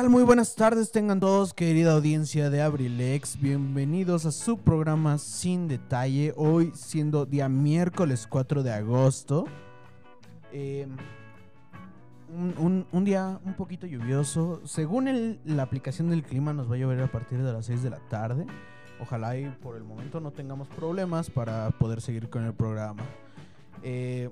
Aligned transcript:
Tal? 0.00 0.10
Muy 0.10 0.22
buenas 0.22 0.54
tardes 0.54 0.92
tengan 0.92 1.18
todos, 1.18 1.52
querida 1.54 1.92
audiencia 1.94 2.50
de 2.50 2.62
Abrilex. 2.62 3.40
Bienvenidos 3.40 4.26
a 4.26 4.30
su 4.32 4.56
programa 4.58 5.18
Sin 5.18 5.66
Detalle. 5.66 6.32
Hoy 6.36 6.70
siendo 6.74 7.26
día 7.26 7.48
miércoles 7.48 8.28
4 8.30 8.62
de 8.62 8.72
agosto. 8.72 9.46
Un, 10.52 12.54
un- 12.58 12.86
un 12.92 13.04
día 13.04 13.40
un 13.44 13.54
poquito 13.54 13.88
lluvioso. 13.88 14.60
Según 14.66 15.08
el- 15.08 15.40
la 15.44 15.64
aplicación 15.64 16.10
del 16.10 16.22
clima 16.22 16.52
nos 16.52 16.70
va 16.70 16.76
a 16.76 16.78
llover 16.78 17.00
a 17.00 17.10
partir 17.10 17.42
de 17.42 17.52
las 17.52 17.66
6 17.66 17.82
de 17.82 17.90
la 17.90 17.98
tarde. 18.08 18.46
Ojalá 19.00 19.36
y 19.36 19.48
por 19.48 19.76
el 19.76 19.82
momento 19.82 20.20
no 20.20 20.30
tengamos 20.30 20.68
problemas 20.68 21.28
para 21.28 21.70
poder 21.70 22.00
seguir 22.02 22.30
con 22.30 22.44
el 22.44 22.54
programa. 22.54 23.02
Eh, 23.82 24.30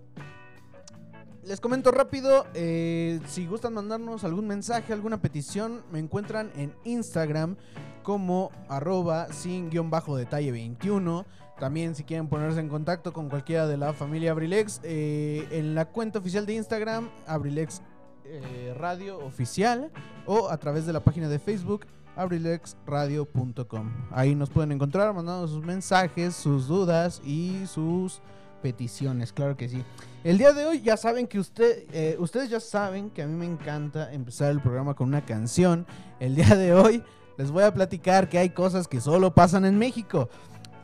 les 1.46 1.60
comento 1.60 1.92
rápido, 1.92 2.44
eh, 2.54 3.20
si 3.28 3.46
gustan 3.46 3.72
mandarnos 3.72 4.24
algún 4.24 4.48
mensaje, 4.48 4.92
alguna 4.92 5.22
petición, 5.22 5.82
me 5.92 6.00
encuentran 6.00 6.50
en 6.56 6.74
Instagram 6.84 7.56
como 8.02 8.50
arroba 8.68 9.32
sin 9.32 9.70
guion 9.70 9.88
bajo 9.88 10.16
detalle 10.16 10.50
21. 10.50 11.24
También 11.58 11.94
si 11.94 12.02
quieren 12.02 12.28
ponerse 12.28 12.58
en 12.58 12.68
contacto 12.68 13.12
con 13.12 13.28
cualquiera 13.28 13.68
de 13.68 13.76
la 13.76 13.92
familia 13.92 14.32
Abrilex, 14.32 14.80
eh, 14.82 15.46
en 15.52 15.76
la 15.76 15.84
cuenta 15.86 16.18
oficial 16.18 16.46
de 16.46 16.54
Instagram, 16.54 17.08
Abrilex 17.26 17.80
eh, 18.24 18.74
Radio 18.76 19.18
Oficial, 19.24 19.92
o 20.26 20.48
a 20.50 20.56
través 20.58 20.84
de 20.84 20.92
la 20.92 21.00
página 21.00 21.28
de 21.28 21.38
Facebook, 21.38 21.86
abrilexradio.com. 22.16 23.92
Ahí 24.10 24.34
nos 24.34 24.50
pueden 24.50 24.72
encontrar 24.72 25.14
mandando 25.14 25.46
sus 25.46 25.64
mensajes, 25.64 26.34
sus 26.34 26.66
dudas 26.66 27.22
y 27.24 27.62
sus 27.66 28.20
peticiones, 28.56 29.32
claro 29.32 29.56
que 29.56 29.68
sí. 29.68 29.84
El 30.24 30.38
día 30.38 30.52
de 30.52 30.66
hoy 30.66 30.80
ya 30.82 30.96
saben 30.96 31.26
que 31.26 31.38
usted, 31.38 31.84
eh, 31.92 32.16
ustedes 32.18 32.50
ya 32.50 32.60
saben 32.60 33.10
que 33.10 33.22
a 33.22 33.26
mí 33.26 33.34
me 33.34 33.46
encanta 33.46 34.12
empezar 34.12 34.50
el 34.50 34.60
programa 34.60 34.94
con 34.94 35.08
una 35.08 35.24
canción. 35.24 35.86
El 36.18 36.34
día 36.34 36.56
de 36.56 36.74
hoy 36.74 37.02
les 37.38 37.50
voy 37.50 37.62
a 37.62 37.72
platicar 37.72 38.28
que 38.28 38.38
hay 38.38 38.50
cosas 38.50 38.88
que 38.88 39.00
solo 39.00 39.34
pasan 39.34 39.64
en 39.64 39.78
México. 39.78 40.28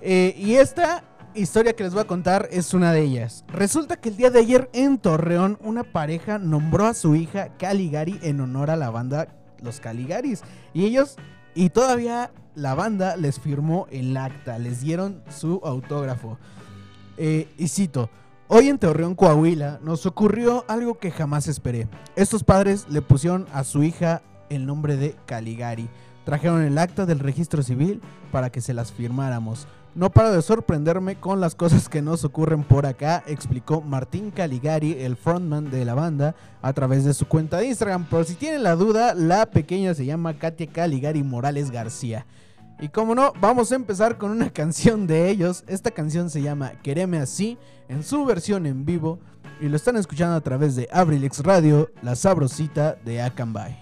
Eh, 0.01 0.35
y 0.37 0.55
esta 0.55 1.05
historia 1.35 1.75
que 1.75 1.85
les 1.85 1.93
voy 1.93 2.03
a 2.03 2.07
contar 2.07 2.49
es 2.51 2.75
una 2.75 2.93
de 2.93 3.03
ellas. 3.03 3.45
Resulta 3.49 3.97
que 3.97 4.11
el 4.11 4.17
día 4.17 4.31
de 4.31 4.41
ayer 4.41 4.69
en 4.73 4.99
Torreón 4.99 5.59
una 5.63 5.85
pareja 5.85 6.39
nombró 6.39 6.87
a 6.87 6.95
su 6.95 7.15
hija 7.15 7.57
Caligari 7.57 8.19
en 8.23 8.41
honor 8.41 8.71
a 8.71 8.77
la 8.77 8.91
banda 8.91 9.29
Los 9.61 9.81
Caligaris. 9.81 10.43
Y 10.75 10.85
ellos, 10.85 11.17
y 11.55 11.71
todavía 11.71 12.33
la 12.55 12.75
banda 12.75 13.17
les 13.17 13.41
firmó 13.41 13.87
el 13.91 14.17
acta, 14.17 14.59
les 14.59 14.83
dieron 14.83 15.23
su 15.31 15.61
autógrafo. 15.65 16.39
Eh, 17.17 17.49
y 17.59 17.69
cito, 17.69 18.11
hoy 18.49 18.69
en 18.69 18.79
Torreón, 18.79 19.15
Coahuila, 19.15 19.81
nos 19.83 20.07
ocurrió 20.07 20.65
algo 20.69 20.99
que 20.99 21.11
jamás 21.11 21.49
esperé. 21.49 21.89
Estos 22.17 22.45
padres 22.45 22.87
le 22.89 23.03
pusieron 23.03 23.47
a 23.53 23.65
su 23.65 23.83
hija 23.83 24.23
el 24.51 24.67
nombre 24.67 24.97
de 24.97 25.15
Caligari. 25.27 25.89
Trajeron 26.25 26.63
el 26.63 26.79
acta 26.79 27.07
del 27.07 27.19
registro 27.19 27.63
civil 27.63 28.01
para 28.31 28.51
que 28.51 28.61
se 28.61 28.75
las 28.75 28.93
firmáramos. 28.93 29.67
No 29.95 30.11
paro 30.11 30.33
de 30.33 30.41
sorprenderme 30.41 31.17
con 31.17 31.41
las 31.41 31.55
cosas 31.55 31.91
que 31.91 32.01
nos 32.01 32.25
ocurren 32.25 32.63
por 32.63 32.87
acá, 32.87 33.23
explicó 33.27 33.83
Martín 33.83 34.31
Caligari, 34.31 34.93
el 34.99 35.17
frontman 35.17 35.71
de 35.71 35.85
la 35.85 35.93
banda, 35.93 36.35
a 36.63 36.73
través 36.73 37.05
de 37.05 37.13
su 37.13 37.27
cuenta 37.27 37.59
de 37.59 37.67
Instagram. 37.67 38.07
Por 38.07 38.25
si 38.25 38.35
tienen 38.35 38.63
la 38.63 38.75
duda, 38.75 39.13
la 39.13 39.45
pequeña 39.51 39.93
se 39.93 40.07
llama 40.07 40.39
Katia 40.39 40.67
Caligari 40.69 41.23
Morales 41.23 41.71
García. 41.71 42.25
Y 42.81 42.89
como 42.89 43.15
no, 43.15 43.33
vamos 43.41 43.73
a 43.73 43.77
empezar 43.77 44.19
con 44.19 44.31
una 44.31 44.51
canción 44.53 45.07
de 45.07 45.31
ellos. 45.31 45.65
Esta 45.67 45.91
canción 45.91 46.31
se 46.31 46.43
llama 46.43 46.73
Quereme 46.83 47.19
así, 47.19 47.59
en 47.89 48.03
su 48.03 48.25
versión 48.25 48.67
en 48.67 48.85
vivo. 48.85 49.19
Y 49.61 49.69
lo 49.69 49.77
están 49.77 49.97
escuchando 49.97 50.35
a 50.37 50.41
través 50.41 50.75
de 50.75 50.89
Abrilex 50.93 51.41
Radio, 51.41 51.91
la 52.03 52.17
sabrosita 52.17 52.97
de 53.05 53.23
Acambay. 53.23 53.82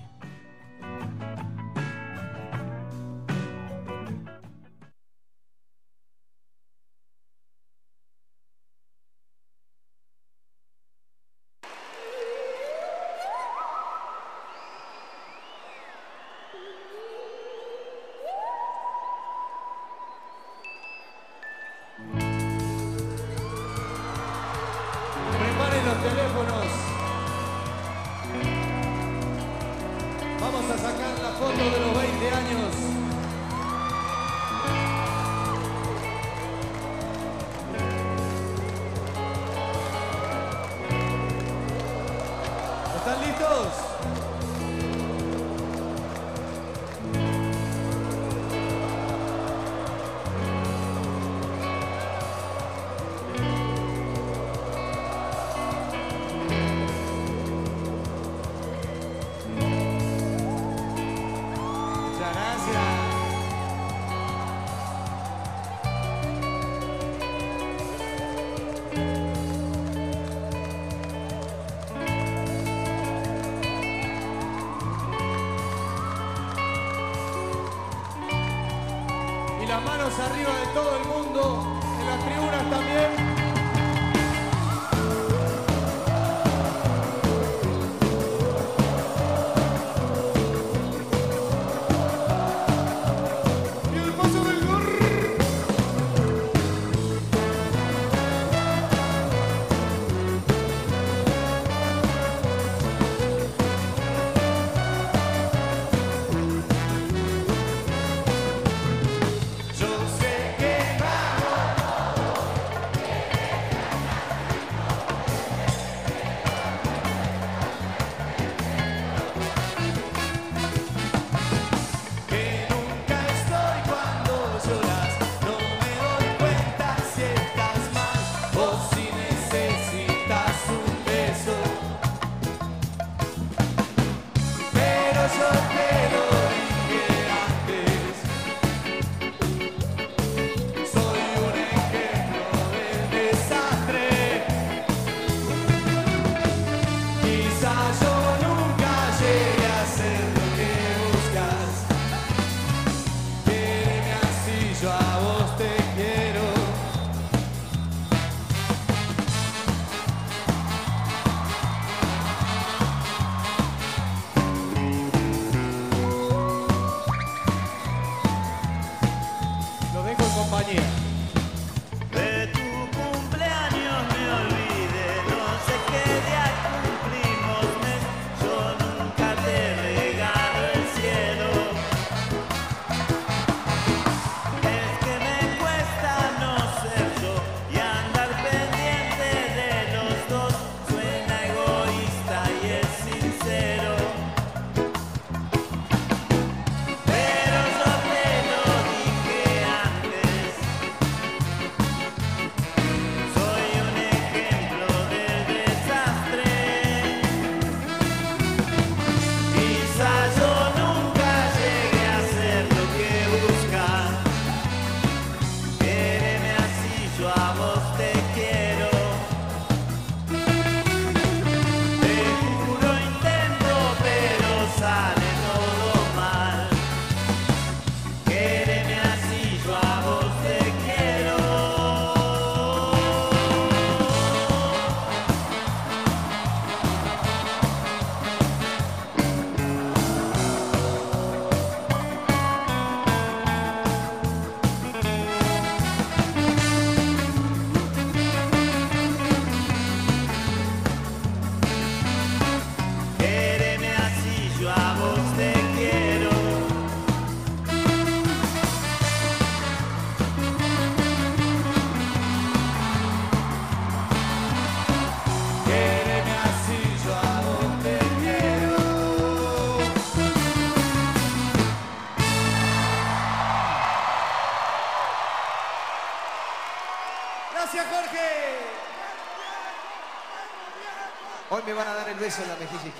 En 282.42 282.49
la 282.49 282.57
mejilla. 282.57 283.00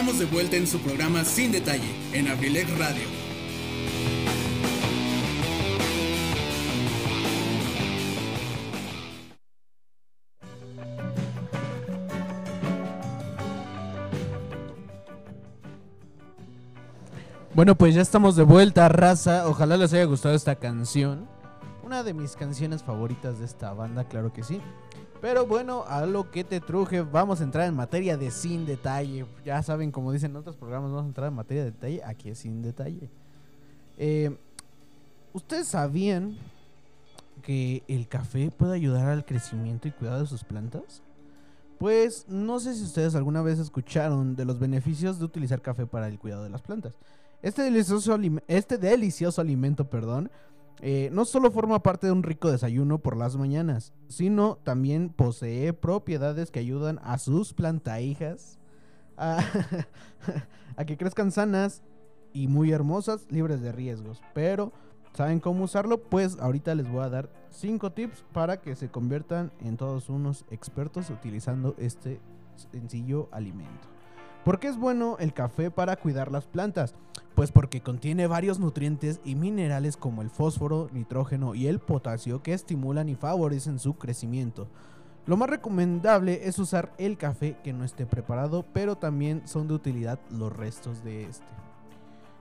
Estamos 0.00 0.18
de 0.18 0.34
vuelta 0.34 0.56
en 0.56 0.66
su 0.66 0.80
programa 0.80 1.26
Sin 1.26 1.52
Detalle, 1.52 1.94
en 2.14 2.26
Abrilex 2.28 2.70
Radio. 2.78 3.02
Bueno, 17.52 17.74
pues 17.76 17.94
ya 17.94 18.00
estamos 18.00 18.36
de 18.36 18.44
vuelta, 18.44 18.88
raza. 18.88 19.46
Ojalá 19.48 19.76
les 19.76 19.92
haya 19.92 20.04
gustado 20.04 20.34
esta 20.34 20.56
canción. 20.56 21.28
Una 21.84 22.02
de 22.02 22.14
mis 22.14 22.36
canciones 22.36 22.82
favoritas 22.82 23.38
de 23.38 23.44
esta 23.44 23.74
banda, 23.74 24.04
claro 24.04 24.32
que 24.32 24.44
sí. 24.44 24.62
Pero 25.20 25.46
bueno, 25.46 25.84
a 25.86 26.06
lo 26.06 26.30
que 26.30 26.44
te 26.44 26.60
truje, 26.60 27.02
vamos 27.02 27.40
a 27.40 27.44
entrar 27.44 27.68
en 27.68 27.74
materia 27.74 28.16
de 28.16 28.30
sin 28.30 28.64
detalle. 28.64 29.26
Ya 29.44 29.62
saben, 29.62 29.90
como 29.90 30.12
dicen 30.12 30.30
en 30.30 30.36
otros 30.38 30.56
programas, 30.56 30.90
vamos 30.90 31.04
a 31.04 31.08
entrar 31.08 31.28
en 31.28 31.34
materia 31.34 31.64
de 31.64 31.72
detalle. 31.72 32.02
Aquí 32.04 32.30
es 32.30 32.38
sin 32.38 32.62
detalle. 32.62 33.10
Eh, 33.98 34.34
¿Ustedes 35.32 35.68
sabían 35.68 36.38
que 37.42 37.82
el 37.86 38.08
café 38.08 38.50
puede 38.50 38.74
ayudar 38.74 39.08
al 39.08 39.24
crecimiento 39.26 39.88
y 39.88 39.90
cuidado 39.90 40.20
de 40.20 40.26
sus 40.26 40.42
plantas? 40.42 41.02
Pues 41.78 42.26
no 42.28 42.58
sé 42.58 42.74
si 42.74 42.82
ustedes 42.82 43.14
alguna 43.14 43.42
vez 43.42 43.58
escucharon 43.58 44.36
de 44.36 44.44
los 44.44 44.58
beneficios 44.58 45.18
de 45.18 45.26
utilizar 45.26 45.60
café 45.60 45.86
para 45.86 46.08
el 46.08 46.18
cuidado 46.18 46.44
de 46.44 46.50
las 46.50 46.62
plantas. 46.62 46.94
Este 47.42 47.62
delicioso, 47.62 48.18
este 48.48 48.76
delicioso 48.76 49.40
alimento, 49.40 49.88
perdón, 49.88 50.30
eh, 50.82 51.10
no 51.12 51.24
solo 51.24 51.50
forma 51.50 51.82
parte 51.82 52.06
de 52.06 52.12
un 52.12 52.22
rico 52.22 52.50
desayuno 52.50 52.98
por 52.98 53.16
las 53.16 53.36
mañanas, 53.36 53.92
sino 54.08 54.56
también 54.62 55.10
posee 55.10 55.72
propiedades 55.72 56.50
que 56.50 56.60
ayudan 56.60 56.98
a 57.02 57.18
sus 57.18 57.52
plantahijas 57.52 58.58
a, 59.16 59.38
a 60.76 60.84
que 60.84 60.96
crezcan 60.96 61.32
sanas 61.32 61.82
y 62.32 62.48
muy 62.48 62.72
hermosas, 62.72 63.26
libres 63.30 63.60
de 63.60 63.72
riesgos. 63.72 64.22
Pero, 64.32 64.72
¿saben 65.12 65.40
cómo 65.40 65.64
usarlo? 65.64 66.02
Pues 66.02 66.38
ahorita 66.38 66.74
les 66.74 66.90
voy 66.90 67.02
a 67.02 67.10
dar 67.10 67.28
5 67.50 67.92
tips 67.92 68.24
para 68.32 68.60
que 68.60 68.74
se 68.74 68.88
conviertan 68.88 69.52
en 69.60 69.76
todos 69.76 70.08
unos 70.08 70.44
expertos 70.50 71.10
utilizando 71.10 71.74
este 71.78 72.20
sencillo 72.72 73.28
alimento. 73.32 73.99
¿Por 74.44 74.58
qué 74.58 74.68
es 74.68 74.78
bueno 74.78 75.16
el 75.18 75.34
café 75.34 75.70
para 75.70 75.96
cuidar 75.96 76.32
las 76.32 76.46
plantas? 76.46 76.94
Pues 77.34 77.52
porque 77.52 77.82
contiene 77.82 78.26
varios 78.26 78.58
nutrientes 78.58 79.20
y 79.22 79.34
minerales 79.34 79.98
como 79.98 80.22
el 80.22 80.30
fósforo, 80.30 80.88
nitrógeno 80.92 81.54
y 81.54 81.66
el 81.66 81.78
potasio 81.78 82.42
que 82.42 82.54
estimulan 82.54 83.10
y 83.10 83.16
favorecen 83.16 83.78
su 83.78 83.94
crecimiento. 83.94 84.66
Lo 85.26 85.36
más 85.36 85.50
recomendable 85.50 86.48
es 86.48 86.58
usar 86.58 86.92
el 86.96 87.18
café 87.18 87.58
que 87.62 87.74
no 87.74 87.84
esté 87.84 88.06
preparado, 88.06 88.64
pero 88.72 88.96
también 88.96 89.42
son 89.46 89.68
de 89.68 89.74
utilidad 89.74 90.18
los 90.30 90.56
restos 90.56 91.04
de 91.04 91.24
este. 91.24 91.46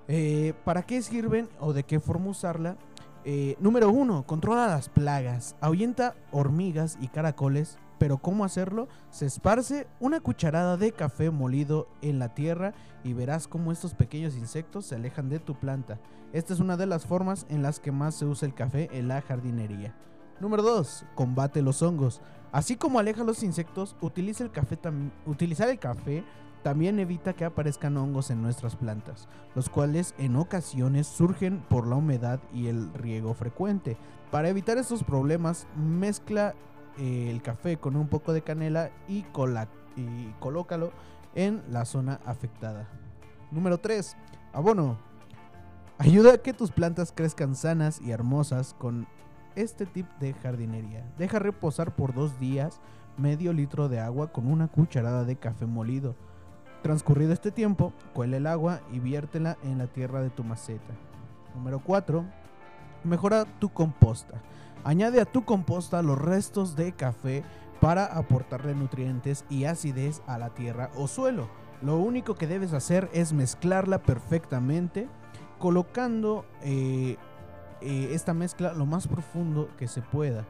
Eh, 0.08 0.53
¿Para 0.63 0.84
qué 0.84 1.01
sirven 1.01 1.50
o 1.60 1.74
de 1.74 1.84
qué 1.84 2.00
forma 2.00 2.29
usarla? 2.29 2.77
Eh, 3.25 3.58
número 3.60 3.91
1. 3.91 4.25
Controla 4.25 4.68
las 4.68 4.88
plagas. 4.88 5.58
Ahuyenta 5.60 6.15
hormigas 6.32 6.98
y 7.01 7.10
caracoles. 7.10 7.77
Pero 8.00 8.18
¿cómo 8.18 8.46
hacerlo? 8.46 8.88
Se 9.12 9.25
esparce 9.25 9.86
una 10.00 10.22
cucharada 10.22 10.77
de 10.77 10.91
café 10.94 11.29
molido 11.29 11.88
en 12.01 12.18
la 12.18 12.34
tierra 12.34 12.74
y 13.03 13.13
verás 13.13 13.48
cómo 13.48 13.72
estos 13.72 13.94
pequeños 13.94 14.36
insectos 14.36 14.86
se 14.86 14.96
alejan 14.96 15.29
de 15.29 15.39
tu 15.39 15.53
planta. 15.56 16.00
Esta 16.34 16.53
es 16.53 16.60
una 16.60 16.77
de 16.77 16.88
las 16.88 17.06
formas 17.06 17.46
en 17.50 17.62
las 17.62 17.79
que 17.79 17.91
más 17.91 18.15
se 18.15 18.25
usa 18.25 18.48
el 18.48 18.56
café 18.56 18.89
en 18.94 19.08
la 19.08 19.22
jardinería. 19.22 19.96
Número 20.39 20.63
2. 20.63 21.06
Combate 21.15 21.62
los 21.62 21.82
hongos. 21.82 22.22
Así 22.51 22.77
como 22.77 22.98
aleja 22.98 23.24
los 23.24 23.44
insectos, 23.44 23.96
utiliza 24.01 24.44
el 24.44 24.51
café 24.51 24.79
utilizar 25.25 25.70
el 25.70 25.77
café 25.77 26.24
también 26.63 27.00
evita 27.00 27.34
que 27.34 27.46
aparezcan 27.46 27.98
hongos 27.98 28.32
en 28.32 28.41
nuestras 28.41 28.75
plantas, 28.75 29.27
los 29.56 29.70
cuales 29.70 30.13
en 30.18 30.36
ocasiones 30.36 31.08
surgen 31.08 31.62
por 31.70 31.88
la 31.88 31.96
humedad 31.96 32.39
y 32.53 32.68
el 32.68 32.94
riego 32.94 33.34
frecuente. 33.34 33.98
Para 34.32 34.50
evitar 34.50 34.77
estos 34.77 35.03
problemas, 35.03 35.68
mezcla 35.75 36.53
eh, 37.00 37.29
el 37.29 37.41
café 37.41 37.77
con 37.77 37.96
un 37.96 38.08
poco 38.08 38.34
de 38.34 38.41
canela 38.41 38.91
y, 39.08 39.25
y 39.96 40.36
colócalo 40.39 40.91
en 41.36 41.63
la 41.70 41.86
zona 41.86 42.20
afectada. 42.25 42.88
Número 43.51 43.79
3. 43.79 44.15
Abono. 44.53 44.98
Ayuda 45.98 46.34
a 46.34 46.38
que 46.38 46.53
tus 46.53 46.72
plantas 46.72 47.12
crezcan 47.13 47.56
sanas 47.56 48.00
y 48.01 48.12
hermosas 48.12 48.74
con 48.77 49.08
este 49.56 49.86
tip 49.86 50.08
de 50.20 50.34
jardinería. 50.34 51.06
Deja 51.18 51.39
reposar 51.39 51.96
por 51.96 52.13
dos 52.13 52.39
días 52.39 52.79
medio 53.18 53.51
litro 53.53 53.89
de 53.89 54.00
agua 54.00 54.32
con 54.32 54.48
una 54.48 54.68
cucharada 54.68 55.25
de 55.25 55.36
café 55.36 55.65
molido. 55.65 56.15
Transcurrido 56.82 57.34
este 57.34 57.51
tiempo, 57.51 57.91
cuela 58.13 58.38
el 58.38 58.48
agua 58.48 58.79
y 58.91 59.00
viértela 59.00 59.58
en 59.63 59.77
la 59.77 59.88
tierra 59.88 60.22
de 60.22 60.29
tu 60.29 60.44
maceta. 60.44 60.94
Número 61.53 61.79
4. 61.84 62.24
Mejora 63.03 63.46
tu 63.60 63.70
composta. 63.70 64.41
Añade 64.83 65.21
a 65.21 65.25
tu 65.25 65.43
composta 65.45 66.01
los 66.01 66.17
restos 66.19 66.75
de 66.75 66.93
café 66.93 67.43
para 67.81 68.05
aportarle 68.05 68.75
nutrientes 68.75 69.45
y 69.50 69.65
acidez 69.65 70.21
a 70.27 70.38
la 70.38 70.50
tierra 70.50 70.89
o 70.95 71.07
suelo. 71.07 71.48
Lo 71.81 71.98
único 71.98 72.36
que 72.36 72.48
debes 72.48 72.74
hacer 72.74 73.09
es 73.13 73.31
mezclarla 73.33 74.01
perfectamente, 74.01 75.07
colocando 75.59 76.45
eh, 76.62 77.17
eh, 77.81 78.09
esta 78.13 78.33
mezcla 78.33 78.74
lo 78.74 78.86
más 78.86 79.07
profundo 79.07 79.69
que 79.77 79.88
se 79.88 80.01
pueda 80.01 80.45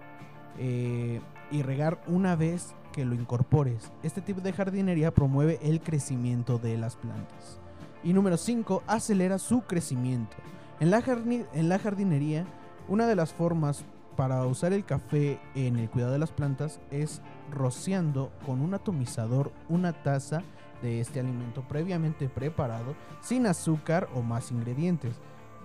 eh, 0.57 1.21
y 1.51 1.61
regar 1.61 2.01
una 2.07 2.35
vez 2.35 2.73
que 2.91 3.05
lo 3.05 3.13
incorpores. 3.13 3.91
Este 4.01 4.21
tipo 4.21 4.41
de 4.41 4.53
jardinería 4.53 5.13
promueve 5.13 5.59
el 5.61 5.81
crecimiento 5.81 6.57
de 6.57 6.77
las 6.77 6.95
plantas. 6.95 7.59
Y 8.03 8.13
número 8.13 8.37
5, 8.37 8.83
acelera 8.87 9.37
su 9.37 9.61
crecimiento. 9.61 10.35
En 10.79 10.89
la, 10.89 11.01
jarni- 11.01 11.45
en 11.53 11.69
la 11.69 11.77
jardinería, 11.77 12.45
una 12.87 13.05
de 13.05 13.15
las 13.15 13.33
formas 13.33 13.83
para 14.15 14.45
usar 14.45 14.73
el 14.73 14.85
café 14.85 15.39
en 15.55 15.77
el 15.77 15.89
cuidado 15.89 16.13
de 16.13 16.19
las 16.19 16.31
plantas 16.31 16.79
es 16.91 17.21
rociando 17.51 18.31
con 18.45 18.61
un 18.61 18.73
atomizador 18.73 19.51
una 19.69 19.93
taza 19.93 20.43
de 20.81 20.99
este 20.99 21.19
alimento 21.19 21.61
previamente 21.67 22.29
preparado 22.29 22.95
sin 23.21 23.45
azúcar 23.47 24.09
o 24.15 24.21
más 24.21 24.51
ingredientes. 24.51 25.15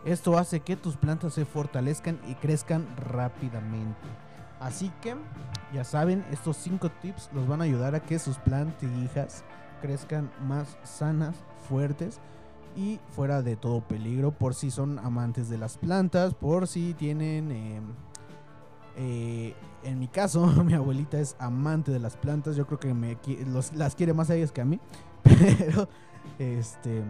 Esto 0.05 0.39
hace 0.39 0.61
que 0.61 0.77
tus 0.77 0.97
plantas 0.97 1.35
se 1.35 1.45
fortalezcan 1.45 2.21
y 2.29 2.35
crezcan 2.35 2.87
rápidamente. 2.97 4.09
Así 4.61 4.93
que, 5.01 5.17
ya 5.73 5.85
saben, 5.85 6.25
estos 6.31 6.57
5 6.59 6.91
tips 7.03 7.31
los 7.33 7.49
van 7.49 7.61
a 7.61 7.65
ayudar 7.65 7.95
a 7.95 8.01
que 8.01 8.19
sus 8.19 8.39
plantijas 8.39 9.45
crezcan 9.81 10.31
más 10.47 10.79
sanas, 10.83 11.37
fuertes 11.69 12.21
y 12.77 13.01
fuera 13.11 13.43
de 13.43 13.57
todo 13.57 13.81
peligro 13.81 14.33
por 14.33 14.55
si 14.55 14.71
son 14.71 14.99
amantes 14.99 15.49
de 15.49 15.59
las 15.59 15.79
plantas, 15.79 16.35
por 16.35 16.67
si 16.67 16.95
tienen... 16.95 17.51
eh, 17.51 17.81
eh, 18.97 19.55
en 19.83 19.99
mi 19.99 20.09
caso, 20.09 20.47
mi 20.65 20.75
abuelita 20.75 21.19
es 21.19 21.37
amante 21.39 21.93
de 21.93 21.99
las 21.99 22.17
plantas. 22.17 22.57
Yo 22.57 22.67
creo 22.67 22.79
que 22.79 23.17
las 23.75 23.95
quiere 23.95 24.15
más 24.15 24.31
a 24.31 24.35
ellas 24.35 24.53
que 24.53 24.61
a 24.61 24.65
mí. 24.65 24.81
Pero, 25.23 25.89
este, 26.39 27.03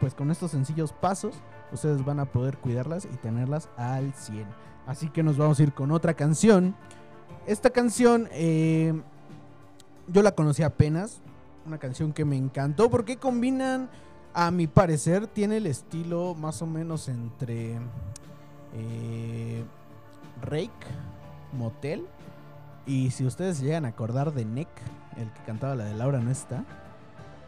pues 0.00 0.14
con 0.14 0.30
estos 0.30 0.50
sencillos 0.52 0.92
pasos 0.92 1.34
ustedes 1.72 2.04
van 2.04 2.20
a 2.20 2.24
poder 2.24 2.56
cuidarlas 2.58 3.04
y 3.04 3.16
tenerlas 3.16 3.68
al 3.76 4.12
100. 4.14 4.46
Así 4.86 5.10
que 5.10 5.22
nos 5.22 5.36
vamos 5.36 5.60
a 5.60 5.62
ir 5.62 5.72
con 5.72 5.90
otra 5.90 6.14
canción. 6.14 6.74
Esta 7.46 7.70
canción 7.70 8.28
eh, 8.32 8.94
yo 10.06 10.22
la 10.22 10.32
conocí 10.32 10.62
apenas, 10.62 11.20
una 11.66 11.78
canción 11.78 12.12
que 12.12 12.24
me 12.24 12.36
encantó 12.36 12.90
porque 12.90 13.16
combinan, 13.16 13.90
a 14.34 14.50
mi 14.50 14.66
parecer, 14.66 15.26
tiene 15.26 15.56
el 15.56 15.66
estilo 15.66 16.34
más 16.34 16.62
o 16.62 16.66
menos 16.66 17.08
entre 17.08 17.78
eh, 18.74 19.64
Rake, 20.42 20.86
Motel 21.52 22.06
y 22.86 23.10
si 23.10 23.26
ustedes 23.26 23.60
llegan 23.60 23.84
a 23.84 23.88
acordar 23.88 24.32
de 24.32 24.44
Nick, 24.44 24.68
el 25.18 25.30
que 25.30 25.42
cantaba 25.46 25.74
la 25.74 25.84
de 25.84 25.94
Laura 25.94 26.20
no 26.20 26.30
está, 26.30 26.64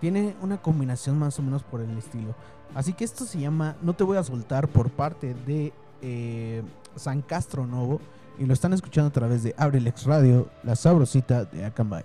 tiene 0.00 0.34
una 0.42 0.58
combinación 0.58 1.18
más 1.18 1.38
o 1.38 1.42
menos 1.42 1.62
por 1.62 1.80
el 1.80 1.96
estilo. 1.96 2.34
Así 2.74 2.92
que 2.92 3.04
esto 3.04 3.24
se 3.24 3.40
llama 3.40 3.76
No 3.82 3.94
te 3.94 4.04
voy 4.04 4.18
a 4.18 4.22
soltar 4.22 4.68
por 4.68 4.90
parte 4.90 5.34
de 5.46 5.72
eh, 6.02 6.62
San 6.94 7.22
Castro 7.22 7.66
Novo. 7.66 8.00
Y 8.38 8.46
lo 8.46 8.54
están 8.54 8.72
escuchando 8.72 9.08
a 9.08 9.12
través 9.12 9.42
de 9.42 9.54
Abrilex 9.58 10.04
Radio, 10.04 10.48
la 10.62 10.76
sabrosita 10.76 11.44
de 11.44 11.64
Acambay. 11.64 12.04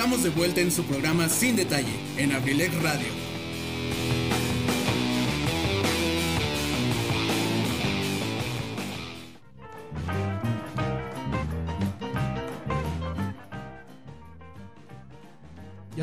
Estamos 0.00 0.22
de 0.22 0.30
vuelta 0.30 0.62
en 0.62 0.72
su 0.72 0.84
programa 0.84 1.28
Sin 1.28 1.56
Detalle 1.56 1.92
en 2.16 2.32
Abrilex 2.32 2.74
Radio. 2.82 3.29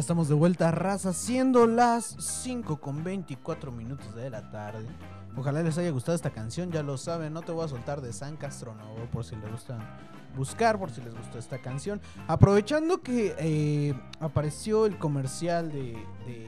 Estamos 0.08 0.30
de 0.30 0.36
vuelta, 0.36 0.72
raza, 0.72 1.12
siendo 1.12 1.67
las 1.67 2.15
5 2.17 2.80
con 2.80 3.04
24 3.04 3.74
minutos 3.74 4.15
de 4.15 4.30
la 4.30 4.50
tarde. 4.52 4.88
Ojalá 5.36 5.62
les 5.62 5.78
haya 5.78 5.89
gustado 5.89 6.15
esta 6.15 6.30
canción, 6.30 6.72
ya 6.72 6.82
lo 6.82 6.98
saben, 6.98 7.34
no 7.34 7.41
te 7.41 7.52
voy 7.52 7.65
a 7.65 7.67
soltar 7.67 8.00
de 8.00 8.13
San 8.13 8.38
Castronovo 8.38 9.06
por 9.12 9.26
si 9.26 9.36
les 9.36 9.52
gustan 9.52 9.80
buscar, 10.34 10.80
por 10.80 10.91
si 10.91 11.02
les 11.02 11.13
gustó 11.13 11.38
esta 11.38 11.58
canción. 11.58 12.00
Aprovechando 12.26 13.02
que 13.02 13.36
eh, 13.38 14.00
apareció 14.22 14.86
el 14.86 14.98
comercial 14.98 15.74
del 15.74 15.96
de, 16.26 16.48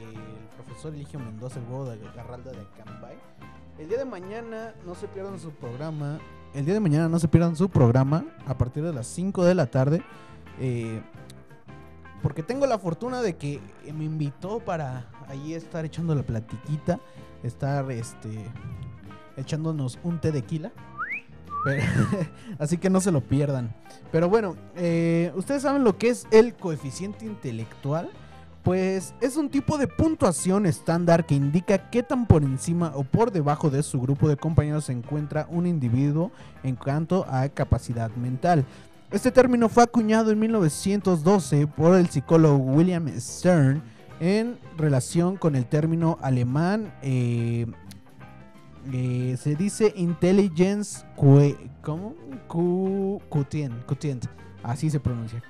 profesor 0.56 0.94
Eligio 0.94 1.18
Mendoza, 1.18 1.60
el 1.60 1.66
huevo 1.66 1.84
de 1.84 1.98
Garralda 2.16 2.52
de 2.52 2.66
Cambay. 2.82 3.18
El 3.78 3.88
día 3.90 3.98
de 3.98 4.06
mañana 4.06 4.72
no 4.86 4.94
se 4.94 5.06
pierdan 5.06 5.38
su 5.38 5.50
programa. 5.50 6.18
El 6.54 6.64
día 6.64 6.72
de 6.72 6.80
mañana 6.80 7.10
no 7.10 7.18
se 7.18 7.28
pierdan 7.28 7.54
su 7.56 7.68
programa 7.68 8.24
a 8.46 8.56
partir 8.56 8.82
de 8.82 8.94
las 8.94 9.06
5 9.08 9.44
de 9.44 9.54
la 9.54 9.66
tarde. 9.66 10.02
Eh, 10.58 11.02
porque 12.22 12.42
tengo 12.42 12.66
la 12.66 12.78
fortuna 12.78 13.22
de 13.22 13.36
que 13.36 13.60
me 13.94 14.04
invitó 14.04 14.60
para 14.60 15.06
ahí 15.28 15.54
estar 15.54 15.84
echando 15.84 16.14
la 16.14 16.22
platiquita, 16.22 17.00
estar 17.42 17.90
este 17.90 18.44
echándonos 19.36 19.98
un 20.02 20.20
té 20.20 20.32
de 20.32 20.42
quila. 20.42 20.72
Así 22.58 22.78
que 22.78 22.90
no 22.90 23.00
se 23.00 23.12
lo 23.12 23.20
pierdan. 23.20 23.74
Pero 24.12 24.28
bueno, 24.28 24.56
eh, 24.76 25.32
¿ustedes 25.34 25.62
saben 25.62 25.84
lo 25.84 25.98
que 25.98 26.08
es 26.08 26.26
el 26.30 26.54
coeficiente 26.54 27.24
intelectual? 27.24 28.10
Pues 28.62 29.14
es 29.22 29.36
un 29.36 29.48
tipo 29.48 29.78
de 29.78 29.86
puntuación 29.86 30.66
estándar 30.66 31.24
que 31.24 31.34
indica 31.34 31.90
qué 31.90 32.02
tan 32.02 32.26
por 32.26 32.42
encima 32.42 32.92
o 32.94 33.04
por 33.04 33.32
debajo 33.32 33.70
de 33.70 33.82
su 33.82 33.98
grupo 34.00 34.28
de 34.28 34.36
compañeros 34.36 34.84
se 34.84 34.92
encuentra 34.92 35.46
un 35.50 35.66
individuo 35.66 36.30
en 36.62 36.76
cuanto 36.76 37.24
a 37.28 37.48
capacidad 37.48 38.10
mental. 38.16 38.66
Este 39.10 39.32
término 39.32 39.68
fue 39.68 39.82
acuñado 39.82 40.30
en 40.30 40.38
1912 40.38 41.66
por 41.66 41.96
el 41.96 42.08
psicólogo 42.08 42.58
William 42.58 43.08
Stern 43.18 43.82
en 44.20 44.56
relación 44.76 45.36
con 45.36 45.56
el 45.56 45.66
término 45.66 46.18
alemán 46.22 46.92
eh, 47.02 47.66
eh, 48.92 49.36
se 49.38 49.56
dice 49.56 49.92
intelligence 49.96 51.04
que- 51.16 51.70
¿cómo? 51.82 52.14
Cu- 52.46 53.20
quotient, 53.28 53.74
así 54.62 54.88
se 54.90 55.00
pronuncia. 55.00 55.42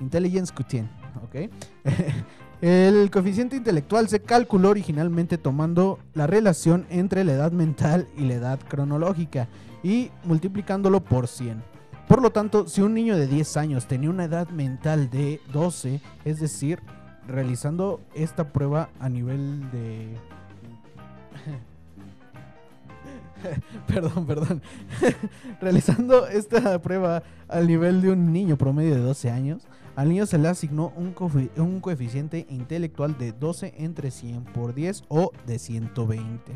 Intelligence 0.00 0.52
quotient, 0.52 0.90
¿ok? 1.22 1.50
El 2.62 3.10
coeficiente 3.10 3.56
intelectual 3.56 4.08
se 4.08 4.20
calculó 4.20 4.70
originalmente 4.70 5.36
tomando 5.36 5.98
la 6.14 6.28
relación 6.28 6.86
entre 6.90 7.24
la 7.24 7.32
edad 7.32 7.50
mental 7.50 8.06
y 8.16 8.22
la 8.22 8.34
edad 8.34 8.60
cronológica 8.68 9.48
y 9.82 10.10
multiplicándolo 10.24 11.02
por 11.02 11.26
100. 11.26 11.60
Por 12.08 12.20
lo 12.20 12.30
tanto, 12.30 12.66
si 12.68 12.82
un 12.82 12.94
niño 12.94 13.16
de 13.16 13.26
10 13.26 13.56
años 13.56 13.86
tenía 13.86 14.10
una 14.10 14.24
edad 14.24 14.48
mental 14.48 15.08
de 15.10 15.40
12, 15.52 16.00
es 16.24 16.40
decir, 16.40 16.80
realizando 17.26 18.00
esta 18.14 18.52
prueba 18.52 18.90
a 19.00 19.08
nivel 19.08 19.70
de... 19.70 20.16
perdón, 23.86 24.26
perdón. 24.26 24.62
realizando 25.60 26.26
esta 26.26 26.80
prueba 26.80 27.22
al 27.48 27.66
nivel 27.66 28.02
de 28.02 28.10
un 28.10 28.32
niño 28.32 28.56
promedio 28.56 28.94
de 28.94 29.00
12 29.00 29.30
años, 29.30 29.66
al 29.96 30.08
niño 30.08 30.26
se 30.26 30.38
le 30.38 30.48
asignó 30.48 30.92
un, 30.96 31.14
un 31.56 31.80
coeficiente 31.80 32.46
intelectual 32.48 33.18
de 33.18 33.32
12 33.32 33.74
entre 33.78 34.10
100 34.10 34.44
por 34.44 34.74
10 34.74 35.04
o 35.08 35.32
de 35.46 35.58
120. 35.58 36.52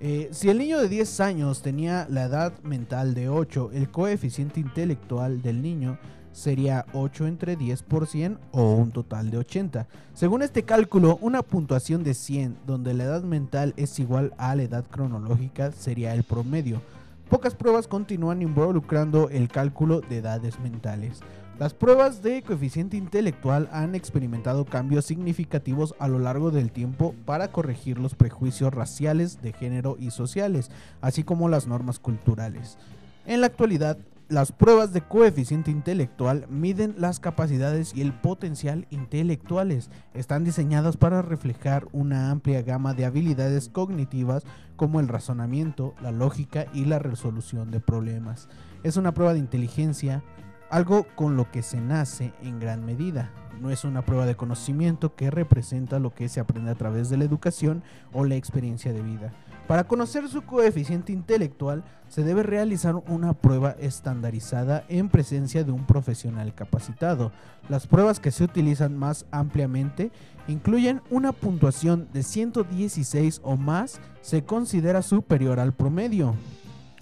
Eh, 0.00 0.28
si 0.32 0.48
el 0.48 0.58
niño 0.58 0.80
de 0.80 0.88
10 0.88 1.20
años 1.20 1.62
tenía 1.62 2.06
la 2.10 2.24
edad 2.24 2.52
mental 2.62 3.14
de 3.14 3.28
8, 3.28 3.70
el 3.72 3.90
coeficiente 3.90 4.60
intelectual 4.60 5.40
del 5.40 5.62
niño 5.62 5.98
sería 6.32 6.84
8 6.92 7.28
entre 7.28 7.54
10 7.54 7.82
por 7.84 8.08
100 8.08 8.38
o 8.50 8.72
un 8.72 8.90
total 8.90 9.30
de 9.30 9.38
80. 9.38 9.86
Según 10.12 10.42
este 10.42 10.64
cálculo, 10.64 11.16
una 11.20 11.42
puntuación 11.42 12.02
de 12.02 12.14
100 12.14 12.58
donde 12.66 12.92
la 12.92 13.04
edad 13.04 13.22
mental 13.22 13.72
es 13.76 13.98
igual 14.00 14.34
a 14.36 14.54
la 14.56 14.64
edad 14.64 14.84
cronológica 14.90 15.70
sería 15.70 16.12
el 16.14 16.24
promedio. 16.24 16.82
Pocas 17.30 17.54
pruebas 17.54 17.86
continúan 17.86 18.42
involucrando 18.42 19.30
el 19.30 19.48
cálculo 19.48 20.00
de 20.00 20.18
edades 20.18 20.58
mentales. 20.60 21.20
Las 21.58 21.72
pruebas 21.72 22.20
de 22.20 22.42
coeficiente 22.42 22.96
intelectual 22.96 23.68
han 23.72 23.94
experimentado 23.94 24.64
cambios 24.64 25.04
significativos 25.04 25.94
a 26.00 26.08
lo 26.08 26.18
largo 26.18 26.50
del 26.50 26.72
tiempo 26.72 27.14
para 27.24 27.52
corregir 27.52 28.00
los 28.00 28.16
prejuicios 28.16 28.74
raciales, 28.74 29.40
de 29.40 29.52
género 29.52 29.96
y 30.00 30.10
sociales, 30.10 30.72
así 31.00 31.22
como 31.22 31.48
las 31.48 31.68
normas 31.68 32.00
culturales. 32.00 32.76
En 33.24 33.40
la 33.40 33.46
actualidad, 33.46 33.98
las 34.28 34.50
pruebas 34.50 34.92
de 34.92 35.02
coeficiente 35.02 35.70
intelectual 35.70 36.46
miden 36.48 36.96
las 36.98 37.20
capacidades 37.20 37.94
y 37.94 38.00
el 38.00 38.12
potencial 38.12 38.86
intelectuales. 38.90 39.90
Están 40.12 40.42
diseñadas 40.42 40.96
para 40.96 41.22
reflejar 41.22 41.86
una 41.92 42.32
amplia 42.32 42.62
gama 42.62 42.94
de 42.94 43.04
habilidades 43.04 43.68
cognitivas 43.68 44.42
como 44.74 44.98
el 44.98 45.06
razonamiento, 45.06 45.94
la 46.02 46.10
lógica 46.10 46.66
y 46.74 46.86
la 46.86 46.98
resolución 46.98 47.70
de 47.70 47.78
problemas. 47.78 48.48
Es 48.82 48.96
una 48.96 49.14
prueba 49.14 49.34
de 49.34 49.38
inteligencia, 49.38 50.22
algo 50.70 51.06
con 51.14 51.36
lo 51.36 51.50
que 51.50 51.62
se 51.62 51.80
nace 51.80 52.32
en 52.42 52.60
gran 52.60 52.84
medida. 52.84 53.30
No 53.60 53.70
es 53.70 53.84
una 53.84 54.02
prueba 54.02 54.26
de 54.26 54.36
conocimiento 54.36 55.14
que 55.14 55.30
representa 55.30 55.98
lo 55.98 56.14
que 56.14 56.28
se 56.28 56.40
aprende 56.40 56.70
a 56.70 56.74
través 56.74 57.08
de 57.08 57.16
la 57.16 57.24
educación 57.24 57.82
o 58.12 58.24
la 58.24 58.34
experiencia 58.34 58.92
de 58.92 59.02
vida. 59.02 59.32
Para 59.66 59.84
conocer 59.84 60.28
su 60.28 60.42
coeficiente 60.42 61.12
intelectual 61.12 61.84
se 62.08 62.22
debe 62.22 62.42
realizar 62.42 62.96
una 63.08 63.32
prueba 63.32 63.70
estandarizada 63.80 64.84
en 64.88 65.08
presencia 65.08 65.64
de 65.64 65.72
un 65.72 65.86
profesional 65.86 66.54
capacitado. 66.54 67.32
Las 67.70 67.86
pruebas 67.86 68.20
que 68.20 68.30
se 68.30 68.44
utilizan 68.44 68.98
más 68.98 69.24
ampliamente 69.30 70.12
incluyen 70.46 71.00
una 71.10 71.32
puntuación 71.32 72.08
de 72.12 72.22
116 72.22 73.40
o 73.42 73.56
más 73.56 74.00
se 74.20 74.44
considera 74.44 75.00
superior 75.00 75.58
al 75.58 75.72
promedio. 75.72 76.34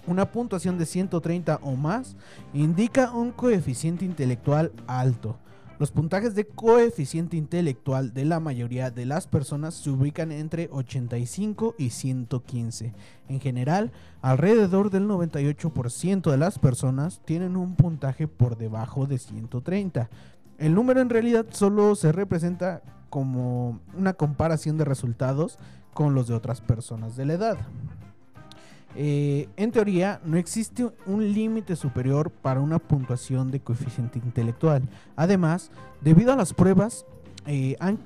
Una 0.05 0.31
puntuación 0.31 0.77
de 0.77 0.85
130 0.85 1.59
o 1.63 1.75
más 1.75 2.15
indica 2.53 3.11
un 3.11 3.31
coeficiente 3.31 4.03
intelectual 4.03 4.71
alto. 4.85 5.37
Los 5.79 5.91
puntajes 5.91 6.35
de 6.35 6.45
coeficiente 6.45 7.35
intelectual 7.35 8.13
de 8.13 8.25
la 8.25 8.39
mayoría 8.39 8.91
de 8.91 9.05
las 9.05 9.27
personas 9.27 9.73
se 9.73 9.89
ubican 9.89 10.31
entre 10.31 10.69
85 10.71 11.75
y 11.77 11.89
115. 11.89 12.93
En 13.27 13.39
general, 13.39 13.91
alrededor 14.21 14.91
del 14.91 15.07
98% 15.07 16.29
de 16.29 16.37
las 16.37 16.59
personas 16.59 17.21
tienen 17.25 17.57
un 17.57 17.75
puntaje 17.75 18.27
por 18.27 18.57
debajo 18.57 19.07
de 19.07 19.17
130. 19.17 20.09
El 20.57 20.75
número 20.75 21.01
en 21.01 21.09
realidad 21.09 21.47
solo 21.49 21.95
se 21.95 22.11
representa 22.11 22.81
como 23.09 23.79
una 23.97 24.13
comparación 24.13 24.77
de 24.77 24.85
resultados 24.85 25.57
con 25.93 26.13
los 26.13 26.27
de 26.27 26.35
otras 26.35 26.61
personas 26.61 27.15
de 27.15 27.25
la 27.25 27.33
edad. 27.33 27.57
Eh, 28.95 29.49
en 29.57 29.71
teoría, 29.71 30.21
no 30.23 30.37
existe 30.37 30.89
un 31.05 31.33
límite 31.33 31.75
superior 31.75 32.29
para 32.29 32.59
una 32.59 32.79
puntuación 32.79 33.51
de 33.51 33.59
coeficiente 33.59 34.19
intelectual. 34.19 34.83
Además, 35.15 35.71
debido 36.01 36.31
a 36.31 36.35
las 36.35 36.53
pruebas, 36.53 37.05
eh, 37.45 37.75
han 37.79 37.99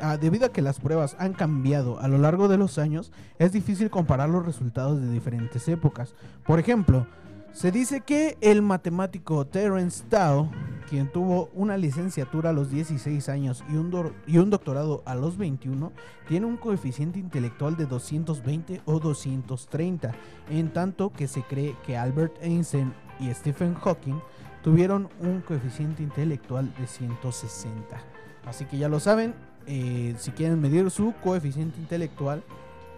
ah, 0.00 0.16
debido 0.16 0.46
a 0.46 0.52
que 0.52 0.62
las 0.62 0.80
pruebas 0.80 1.16
han 1.18 1.32
cambiado 1.32 2.00
a 2.00 2.08
lo 2.08 2.18
largo 2.18 2.48
de 2.48 2.58
los 2.58 2.78
años, 2.78 3.12
es 3.38 3.52
difícil 3.52 3.90
comparar 3.90 4.28
los 4.28 4.44
resultados 4.44 5.00
de 5.00 5.10
diferentes 5.10 5.68
épocas. 5.68 6.14
Por 6.44 6.58
ejemplo, 6.58 7.06
Se 7.52 7.70
dice 7.70 8.00
que 8.00 8.38
el 8.40 8.62
matemático 8.62 9.46
Terence 9.46 10.02
Tao, 10.08 10.50
quien 10.88 11.12
tuvo 11.12 11.50
una 11.52 11.76
licenciatura 11.76 12.48
a 12.50 12.52
los 12.54 12.70
16 12.70 13.28
años 13.28 13.62
y 13.68 13.76
un, 13.76 14.50
doctorado 14.50 15.02
a 15.04 15.14
los 15.14 15.36
21, 15.36 15.92
tiene 16.26 16.46
un 16.46 16.56
coeficiente 16.56 17.18
intelectual 17.18 17.76
de 17.76 17.84
220 17.84 18.80
o 18.86 18.98
230, 18.98 20.14
en 20.48 20.72
tanto 20.72 21.12
que 21.12 21.28
se 21.28 21.42
cree 21.42 21.76
que 21.84 21.98
Albert 21.98 22.34
Einstein 22.40 22.94
y 23.20 23.30
Stephen 23.34 23.74
Hawking 23.74 24.18
tuvieron 24.62 25.10
un 25.20 25.42
coeficiente 25.42 26.02
intelectual 26.02 26.72
de 26.76 26.86
160. 26.86 28.00
Así 28.46 28.64
que 28.64 28.78
ya 28.78 28.88
lo 28.88 28.98
saben, 28.98 29.34
eh, 29.66 30.14
si 30.16 30.30
quieren 30.30 30.58
medir 30.58 30.90
su 30.90 31.12
coeficiente 31.22 31.78
intelectual, 31.78 32.42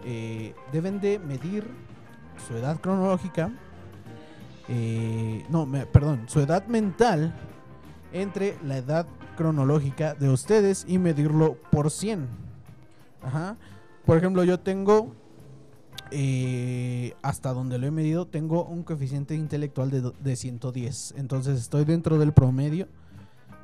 eh, 0.05 0.55
deben 0.71 1.01
de 1.01 1.19
medir 1.19 1.69
su 2.47 2.55
edad 2.55 2.79
cronológica, 2.79 3.51
eh, 4.67 5.45
no, 5.49 5.65
me- 5.65 5.85
perdón, 5.85 6.23
su 6.27 6.39
edad 6.39 6.65
mental 6.67 7.33
entre 8.13 8.57
la 8.63 8.77
edad 8.77 9.05
cronológica 9.37 10.13
de 10.15 10.29
ustedes 10.29 10.85
y 10.87 10.97
medirlo 10.97 11.55
por 11.71 11.91
100. 11.91 12.27
Ajá. 13.21 13.57
Por 14.05 14.17
ejemplo, 14.17 14.43
yo 14.43 14.59
tengo, 14.59 15.13
eh, 16.11 17.13
hasta 17.21 17.53
donde 17.53 17.77
lo 17.77 17.87
he 17.87 17.91
medido, 17.91 18.27
tengo 18.27 18.63
un 18.65 18.83
coeficiente 18.83 19.35
intelectual 19.35 19.89
de, 19.91 20.11
de 20.19 20.35
110. 20.35 21.15
Entonces 21.17 21.59
estoy 21.59 21.85
dentro 21.85 22.17
del 22.17 22.31
promedio. 22.33 22.87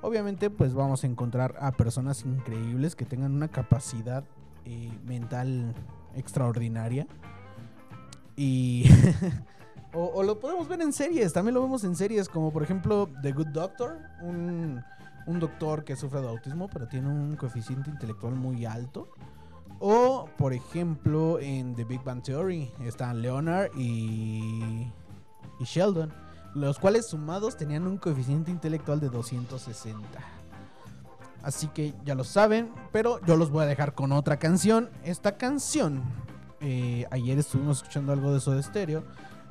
Obviamente, 0.02 0.50
pues 0.50 0.74
vamos 0.74 1.04
a 1.04 1.08
encontrar 1.08 1.56
a 1.60 1.72
personas 1.74 2.26
increíbles 2.26 2.96
que 2.96 3.06
tengan 3.06 3.34
una 3.34 3.48
capacidad 3.48 4.24
eh, 4.66 4.92
mental 5.06 5.74
extraordinaria. 6.16 7.08
Y. 8.36 8.86
o, 9.94 10.24
lo 10.24 10.40
podemos 10.40 10.68
ver 10.68 10.82
en 10.82 10.94
series, 10.94 11.34
también 11.34 11.56
lo 11.56 11.62
vemos 11.62 11.84
en 11.84 11.96
series, 11.96 12.30
como 12.30 12.52
por 12.52 12.64
ejemplo 12.64 13.10
The 13.22 13.32
Good 13.32 13.48
Doctor, 13.48 14.00
un, 14.22 14.84
un 15.26 15.40
doctor 15.40 15.84
que 15.84 15.96
sufre 15.96 16.22
de 16.22 16.30
autismo, 16.30 16.70
pero 16.72 16.88
tiene 16.88 17.10
un 17.10 17.36
coeficiente 17.36 17.90
intelectual 17.90 18.36
muy 18.36 18.66
alto. 18.66 19.10
O, 19.80 20.30
por 20.38 20.54
ejemplo, 20.54 21.40
en 21.40 21.76
The 21.76 21.86
Big 21.86 22.04
Bang 22.04 22.22
Theory 22.22 22.72
están 22.86 23.22
Leonard 23.22 23.72
y, 23.76 24.88
y 25.60 25.64
Sheldon, 25.64 26.14
los 26.54 26.78
cuales 26.78 27.08
sumados 27.08 27.58
tenían 27.58 27.88
un 27.88 27.98
coeficiente 27.98 28.52
intelectual 28.52 29.00
de 29.00 29.10
260. 29.10 30.08
Así 31.44 31.68
que 31.68 31.94
ya 32.06 32.14
lo 32.14 32.24
saben, 32.24 32.72
pero 32.92 33.20
yo 33.26 33.36
los 33.36 33.50
voy 33.50 33.64
a 33.64 33.68
dejar 33.68 33.96
con 33.96 34.12
otra 34.12 34.38
canción. 34.38 34.90
Esta 35.04 35.38
canción, 35.38 36.04
eh, 36.60 37.08
ayer 37.10 37.40
estuvimos 37.40 37.78
escuchando 37.78 38.14
algo 38.14 38.34
de 38.34 38.40
Soda 38.40 38.62
Stereo. 38.62 39.04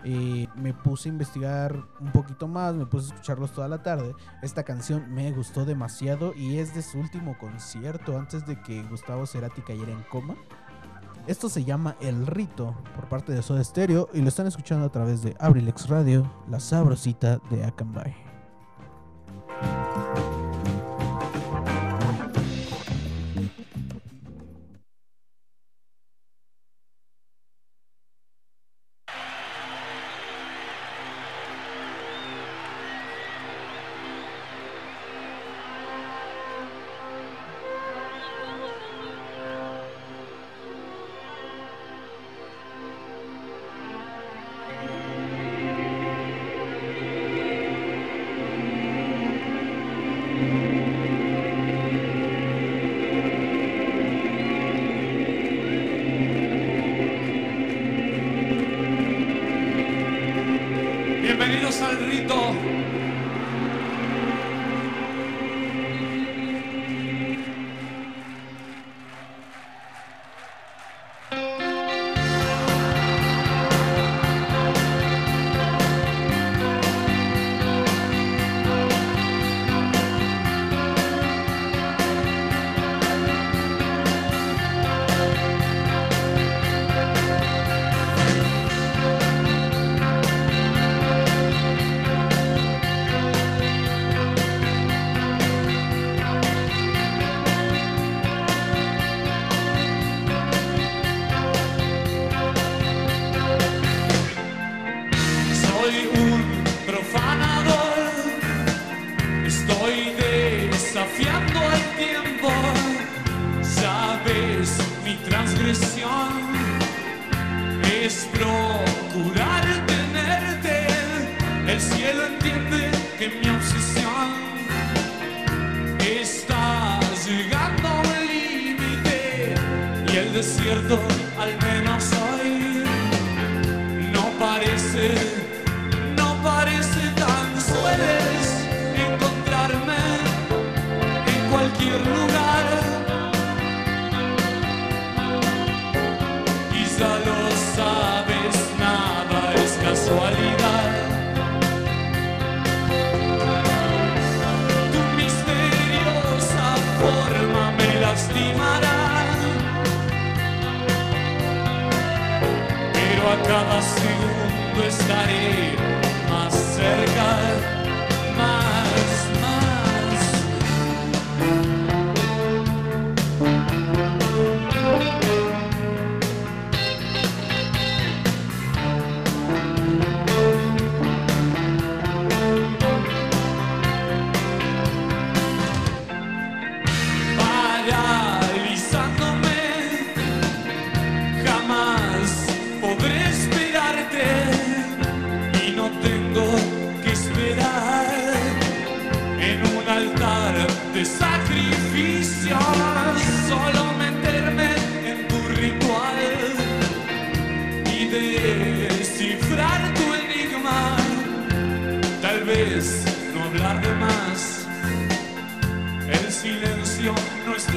Eh, 0.04 0.46
me 0.56 0.72
puse 0.72 1.08
a 1.08 1.12
investigar 1.12 1.76
un 2.00 2.12
poquito 2.12 2.48
más, 2.48 2.74
me 2.74 2.86
puse 2.86 3.06
a 3.06 3.14
escucharlos 3.14 3.52
toda 3.52 3.68
la 3.68 3.82
tarde. 3.82 4.14
Esta 4.42 4.64
canción 4.64 5.12
me 5.12 5.30
gustó 5.32 5.64
demasiado 5.64 6.34
y 6.34 6.58
es 6.58 6.74
de 6.74 6.82
su 6.82 6.98
último 6.98 7.36
concierto 7.38 8.18
antes 8.18 8.46
de 8.46 8.60
que 8.60 8.82
Gustavo 8.84 9.26
Cerati 9.26 9.62
cayera 9.62 9.92
en 9.92 10.02
coma. 10.04 10.36
Esto 11.26 11.48
se 11.48 11.64
llama 11.64 11.96
El 12.00 12.26
Rito 12.26 12.74
por 12.96 13.08
parte 13.08 13.32
de 13.32 13.42
Soda 13.42 13.62
Stereo 13.62 14.08
y 14.14 14.20
lo 14.20 14.28
están 14.28 14.46
escuchando 14.46 14.86
a 14.86 14.92
través 14.92 15.22
de 15.22 15.36
Abrilex 15.38 15.88
Radio, 15.88 16.30
la 16.48 16.60
sabrosita 16.60 17.40
de 17.50 17.64
Akanbay. 17.64 18.29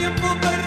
tiempo 0.03 0.35
perdido. 0.41 0.62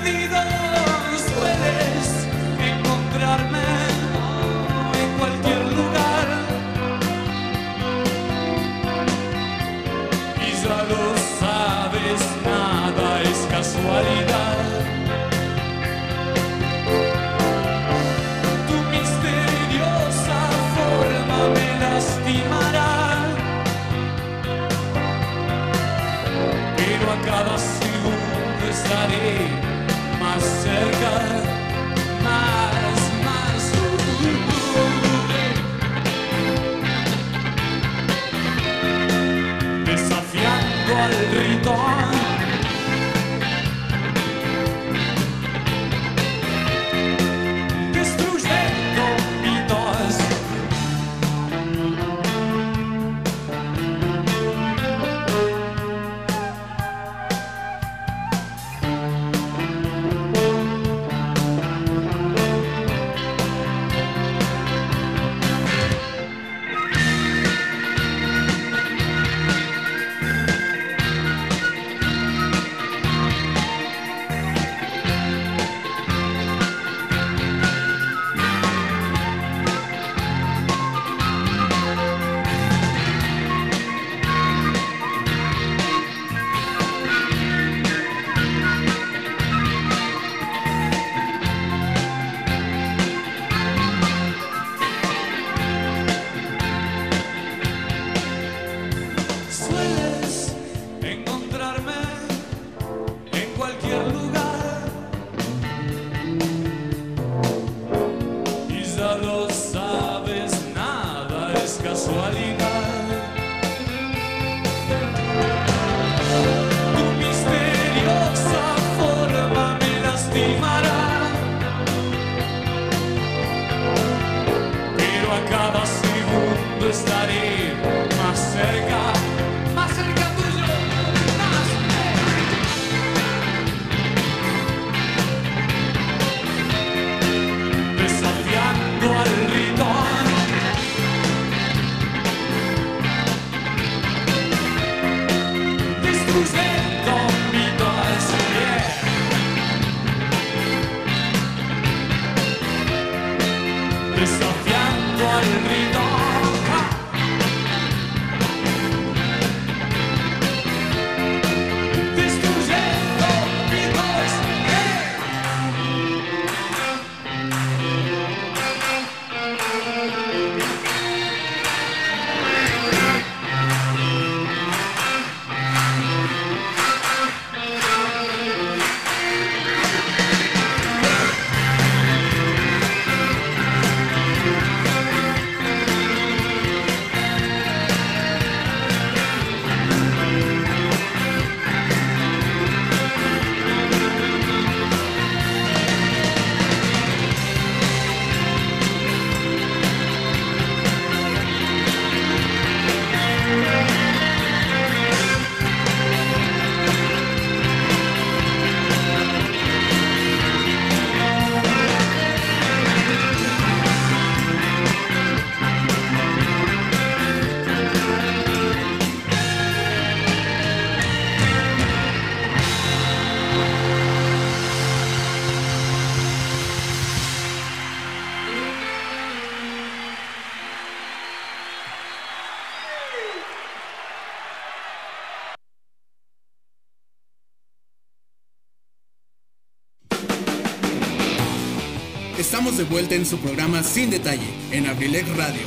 de 242.77 242.85
vuelta 242.85 243.15
en 243.15 243.25
su 243.25 243.39
programa 243.39 243.83
Sin 243.83 244.11
Detalle, 244.11 244.51
en 244.71 244.87
Abrilec 244.87 245.27
Radio. 245.35 245.62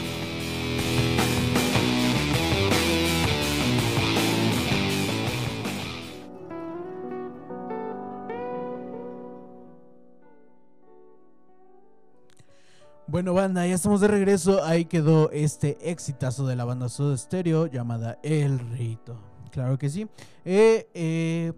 Bueno, 13.08 13.34
banda, 13.34 13.66
ya 13.66 13.74
estamos 13.74 14.02
de 14.02 14.08
regreso. 14.08 14.64
Ahí 14.64 14.86
quedó 14.86 15.32
este 15.32 15.80
exitazo 15.82 16.46
de 16.46 16.56
la 16.56 16.66
banda 16.66 16.90
Soda 16.90 17.18
Stereo 17.18 17.66
llamada 17.66 18.20
El 18.22 18.60
Rito. 18.60 19.20
Claro 19.52 19.80
que 19.80 19.90
sí. 19.90 20.08
Eh, 20.46 20.88
eh 20.94 21.54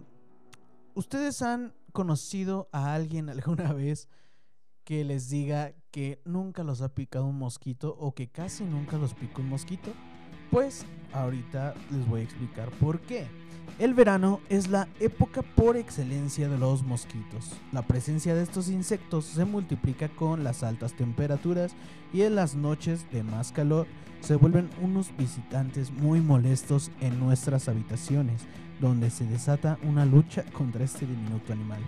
¿Ustedes 0.94 1.42
han 1.42 1.74
conocido 1.92 2.70
a 2.72 2.94
alguien 2.94 3.28
alguna 3.28 3.74
vez 3.74 4.08
que 4.84 5.04
les 5.04 5.28
diga 5.28 5.72
que 5.90 6.20
nunca 6.24 6.64
los 6.64 6.82
ha 6.82 6.94
picado 6.94 7.26
un 7.26 7.38
mosquito 7.38 7.96
o 7.98 8.14
que 8.14 8.28
casi 8.28 8.64
nunca 8.64 8.98
los 8.98 9.14
pica 9.14 9.40
un 9.40 9.48
mosquito? 9.48 9.92
Pues 10.50 10.84
ahorita 11.12 11.74
les 11.90 12.06
voy 12.06 12.20
a 12.20 12.24
explicar 12.24 12.70
por 12.72 13.00
qué. 13.00 13.26
El 13.78 13.94
verano 13.94 14.40
es 14.48 14.68
la 14.68 14.86
época 15.00 15.42
por 15.42 15.76
excelencia 15.76 16.48
de 16.48 16.58
los 16.58 16.82
mosquitos. 16.82 17.52
La 17.72 17.82
presencia 17.82 18.34
de 18.34 18.42
estos 18.42 18.68
insectos 18.68 19.24
se 19.24 19.44
multiplica 19.44 20.08
con 20.08 20.44
las 20.44 20.62
altas 20.62 20.92
temperaturas 20.92 21.74
y 22.12 22.22
en 22.22 22.34
las 22.34 22.54
noches 22.54 23.10
de 23.10 23.22
más 23.22 23.50
calor 23.50 23.86
se 24.20 24.36
vuelven 24.36 24.70
unos 24.80 25.16
visitantes 25.16 25.90
muy 25.90 26.20
molestos 26.20 26.90
en 27.00 27.18
nuestras 27.18 27.68
habitaciones, 27.68 28.42
donde 28.80 29.10
se 29.10 29.26
desata 29.26 29.78
una 29.82 30.04
lucha 30.04 30.44
contra 30.52 30.84
este 30.84 31.06
diminuto 31.06 31.52
animal. 31.52 31.80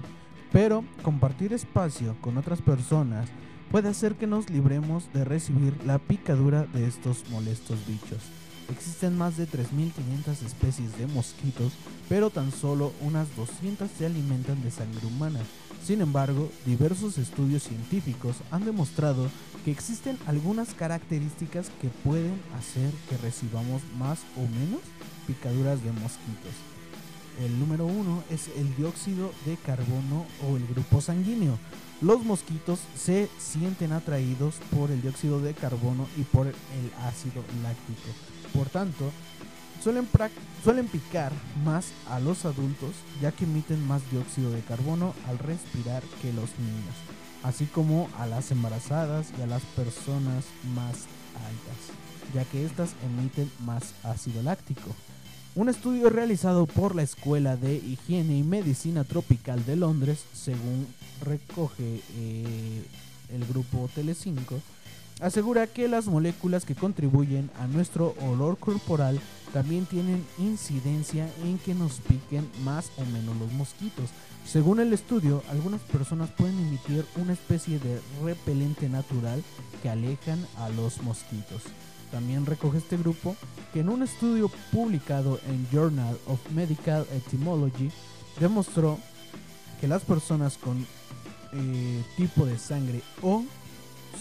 Pero 0.55 0.85
compartir 1.03 1.53
espacio 1.53 2.15
con 2.21 2.39
otras 2.39 2.63
personas 2.63 3.29
puede 3.73 3.89
hacer 3.89 4.15
que 4.15 4.29
nos 4.29 4.51
libremos 4.51 5.13
de 5.13 5.25
recibir 5.25 5.75
la 5.85 5.99
picadura 5.99 6.63
de 6.73 6.87
estos 6.87 7.29
molestos 7.29 7.85
bichos. 7.89 8.23
Existen 8.71 9.19
más 9.19 9.37
de 9.37 9.49
3.500 9.49 10.47
especies 10.47 10.97
de 10.97 11.09
mosquitos, 11.09 11.73
pero 12.09 12.31
tan 12.31 12.53
solo 12.53 12.93
unas 13.01 13.35
200 13.35 13.91
se 13.91 14.07
alimentan 14.07 14.63
de 14.63 14.71
sangre 14.71 15.05
humana. 15.05 15.41
Sin 15.85 16.01
embargo, 16.01 16.49
diversos 16.65 17.19
estudios 17.19 17.65
científicos 17.65 18.37
han 18.53 18.65
demostrado 18.65 19.29
que 19.65 19.73
existen 19.73 20.17
algunas 20.29 20.73
características 20.73 21.73
que 21.83 21.89
pueden 21.89 22.41
hacer 22.57 22.93
que 23.11 23.17
recibamos 23.17 23.83
más 23.99 24.21
o 24.37 24.43
menos 24.43 24.83
picaduras 25.27 25.83
de 25.83 25.91
mosquitos. 25.91 26.74
El 27.41 27.59
número 27.59 27.85
uno 27.87 28.23
es 28.31 28.49
el 28.57 28.77
dióxido 28.77 29.33
de 29.45 29.57
carbono 29.57 30.25
o 30.49 30.57
el 30.57 30.67
grupo 30.69 31.01
sanguíneo. 31.01 31.59
Los 32.01 32.25
mosquitos 32.25 32.81
se 32.97 33.29
sienten 33.39 33.93
atraídos 33.93 34.57
por 34.75 34.91
el 34.91 35.03
dióxido 35.03 35.41
de 35.41 35.55
carbono 35.55 36.07
y 36.17 36.23
por 36.23 36.47
el 36.47 36.55
ácido 37.03 37.43
láctico. 37.63 38.09
Por 38.53 38.69
tanto, 38.69 39.11
suelen, 39.83 40.09
suelen 40.63 40.87
picar 40.87 41.33
más 41.65 41.87
a 42.09 42.21
los 42.21 42.45
adultos 42.45 42.93
ya 43.21 43.33
que 43.33 43.45
emiten 43.45 43.85
más 43.87 44.09
dióxido 44.11 44.51
de 44.51 44.61
carbono 44.63 45.15
al 45.27 45.39
respirar 45.39 46.03
que 46.23 46.33
los 46.33 46.51
niños, 46.59 46.95
así 47.43 47.67
como 47.67 48.09
a 48.19 48.27
las 48.27 48.51
embarazadas 48.51 49.33
y 49.39 49.43
a 49.43 49.47
las 49.47 49.63
personas 49.63 50.45
más 50.75 51.07
altas, 51.35 52.33
ya 52.33 52.45
que 52.45 52.65
éstas 52.65 52.95
emiten 53.05 53.51
más 53.65 53.95
ácido 54.05 54.43
láctico. 54.43 54.91
Un 55.57 55.69
estudio 55.69 56.11
realizado 56.11 56.67
por 56.67 56.97
la 56.97 57.05
Escuela 57.05 57.57
de 57.57 57.77
Higiene 57.77 58.37
y 58.39 58.43
Medicina 58.43 59.05
Tropical 59.05 59.65
de 59.65 59.77
Londres, 59.77 60.25
según 60.33 60.89
recoge 61.23 62.01
eh, 62.17 62.83
el 63.33 63.47
grupo 63.47 63.89
Telecinco, 63.95 64.61
asegura 65.21 65.69
que 65.69 65.87
las 65.87 66.07
moléculas 66.07 66.65
que 66.65 66.75
contribuyen 66.75 67.53
a 67.61 67.69
nuestro 67.69 68.17
olor 68.21 68.59
corporal 68.59 69.21
también 69.53 69.87
tienen 69.87 70.25
incidencia 70.39 71.31
en 71.45 71.59
que 71.59 71.73
nos 71.73 72.01
piquen 72.01 72.51
más 72.65 72.91
o 72.97 73.05
menos 73.05 73.37
los 73.37 73.53
mosquitos. 73.53 74.11
Según 74.45 74.81
el 74.81 74.93
estudio, 74.93 75.45
algunas 75.51 75.81
personas 75.83 76.31
pueden 76.31 76.59
emitir 76.59 77.05
una 77.15 77.33
especie 77.33 77.79
de 77.79 78.01
repelente 78.25 78.89
natural 78.89 79.41
que 79.85 79.89
alejan 79.89 80.45
a 80.57 80.69
los 80.71 81.01
mosquitos. 81.03 81.63
También 82.11 82.47
recoge 82.47 82.79
este 82.79 82.97
grupo 82.97 83.37
que 83.73 83.81
en 83.81 83.89
un 83.89 84.03
estudio 84.03 84.51
publicado 84.73 85.41
en 85.49 85.67
Journal 85.71 86.17
of 86.27 86.41
Medical 86.53 87.07
Etymology 87.13 87.91
demostró 88.39 88.99
que 89.81 89.89
las 89.89 90.03
personas 90.03 90.57
con 90.57 90.87
eh, 91.53 92.03
tipo 92.17 92.47
de 92.47 92.59
sangre 92.59 93.03
O 93.23 93.45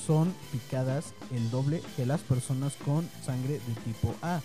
son 0.06 0.34
picadas 0.52 1.14
el 1.32 1.50
doble 1.50 1.82
que 1.96 2.06
las 2.06 2.22
personas 2.22 2.74
con 2.84 3.10
sangre 3.26 3.54
de 3.54 3.74
tipo 3.86 4.14
A, 4.22 4.42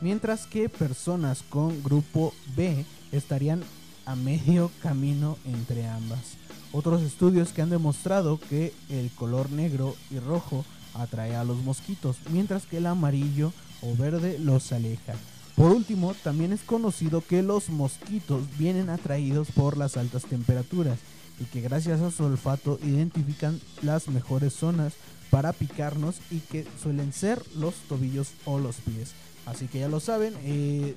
mientras 0.00 0.46
que 0.46 0.68
personas 0.68 1.42
con 1.48 1.82
grupo 1.82 2.34
B 2.56 2.84
estarían 3.12 3.62
a 4.06 4.16
medio 4.16 4.70
camino 4.82 5.38
entre 5.44 5.86
ambas. 5.86 6.36
Otros 6.72 7.02
estudios 7.02 7.52
que 7.52 7.62
han 7.62 7.70
demostrado 7.70 8.38
que 8.38 8.74
el 8.90 9.10
color 9.12 9.50
negro 9.50 9.94
y 10.10 10.18
rojo 10.18 10.64
atrae 10.94 11.36
a 11.36 11.44
los 11.44 11.58
mosquitos, 11.58 12.16
mientras 12.30 12.66
que 12.66 12.78
el 12.78 12.86
amarillo 12.86 13.52
o 13.82 13.94
verde 13.96 14.38
los 14.38 14.72
aleja. 14.72 15.14
Por 15.56 15.72
último, 15.72 16.14
también 16.22 16.52
es 16.52 16.60
conocido 16.60 17.20
que 17.20 17.42
los 17.42 17.68
mosquitos 17.68 18.44
vienen 18.58 18.90
atraídos 18.90 19.48
por 19.50 19.76
las 19.76 19.96
altas 19.96 20.24
temperaturas 20.24 20.98
y 21.40 21.44
que 21.44 21.60
gracias 21.60 22.00
a 22.00 22.10
su 22.10 22.24
olfato 22.24 22.78
identifican 22.82 23.60
las 23.82 24.08
mejores 24.08 24.52
zonas 24.52 24.94
para 25.30 25.52
picarnos 25.52 26.16
y 26.30 26.38
que 26.38 26.64
suelen 26.80 27.12
ser 27.12 27.42
los 27.56 27.74
tobillos 27.88 28.28
o 28.44 28.58
los 28.58 28.76
pies. 28.76 29.12
Así 29.46 29.66
que 29.66 29.80
ya 29.80 29.88
lo 29.88 30.00
saben, 30.00 30.34
eh, 30.42 30.94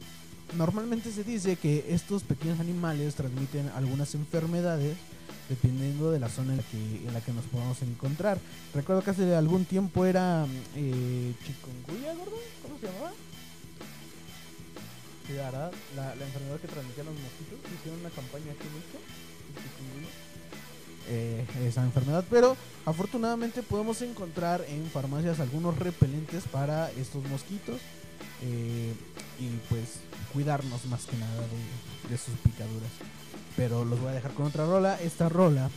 normalmente 0.57 1.11
se 1.11 1.23
dice 1.23 1.55
que 1.55 1.85
estos 1.89 2.23
pequeños 2.23 2.59
animales 2.59 3.15
transmiten 3.15 3.69
algunas 3.69 4.13
enfermedades 4.15 4.95
dependiendo 5.51 6.11
de 6.11 6.19
la 6.19 6.29
zona 6.29 6.53
en 6.53 6.57
la 6.57 6.63
que, 6.63 6.77
en 6.77 7.13
la 7.13 7.19
que 7.19 7.33
nos 7.33 7.43
podamos 7.45 7.81
encontrar. 7.81 8.39
Recuerdo 8.73 9.03
que 9.03 9.11
hace 9.11 9.35
algún 9.35 9.65
tiempo 9.65 10.05
era 10.05 10.45
eh, 10.77 11.33
chikungunya, 11.45 12.13
gordo, 12.13 12.39
¿cómo 12.63 12.79
se 12.79 12.87
llamaba? 12.87 13.11
la, 15.95 16.15
la 16.15 16.25
enfermedad 16.25 16.59
que 16.59 16.67
transmitían 16.67 17.05
los 17.05 17.15
mosquitos. 17.15 17.59
Hicieron 17.79 17.99
una 17.99 18.09
campaña 18.09 18.51
aquí 18.51 18.67
en 18.67 20.05
eh, 21.09 21.45
esa 21.67 21.83
enfermedad, 21.83 22.23
pero 22.29 22.55
afortunadamente 22.85 23.63
podemos 23.63 24.01
encontrar 24.01 24.63
en 24.69 24.85
farmacias 24.85 25.39
algunos 25.39 25.77
repelentes 25.77 26.43
para 26.45 26.91
estos 26.91 27.23
mosquitos 27.25 27.79
eh, 28.43 28.93
y 29.39 29.47
pues 29.69 29.99
cuidarnos 30.33 30.85
más 30.85 31.05
que 31.05 31.17
nada 31.17 31.43
de, 32.09 32.17
sus 32.17 32.33
picaduras. 32.43 32.91
Pero 33.55 33.85
los 33.85 33.99
voy 33.99 34.09
a 34.09 34.15
dejar 34.15 34.33
con 34.33 34.47
otra 34.47 34.65
rola. 34.65 34.99
Esta 35.01 35.29
rola, 35.29 35.69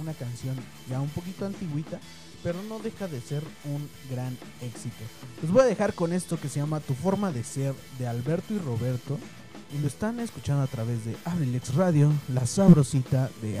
una 0.00 0.12
canción 0.12 0.56
ya 0.88 1.00
un 1.00 1.08
poquito 1.08 1.46
antigüita, 1.46 2.00
pero 2.42 2.62
no 2.62 2.78
deja 2.78 3.08
de 3.08 3.20
ser 3.20 3.42
un 3.64 3.88
gran 4.10 4.36
éxito. 4.60 5.04
Los 5.42 5.50
voy 5.50 5.62
a 5.62 5.66
dejar 5.66 5.94
con 5.94 6.12
esto 6.12 6.38
que 6.38 6.48
se 6.48 6.60
llama 6.60 6.80
Tu 6.80 6.94
forma 6.94 7.32
de 7.32 7.44
ser 7.44 7.74
de 7.98 8.06
Alberto 8.06 8.54
y 8.54 8.58
Roberto. 8.58 9.18
Y 9.74 9.78
lo 9.78 9.88
están 9.88 10.20
escuchando 10.20 10.62
a 10.62 10.68
través 10.68 11.04
de 11.04 11.16
Abrilex 11.24 11.74
Radio, 11.74 12.12
la 12.28 12.46
sabrosita 12.46 13.30
de 13.42 13.60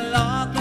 me 0.00 0.10
volvió 0.10 0.57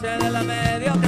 noche 0.00 0.18
de 0.18 0.30
la. 0.30 1.07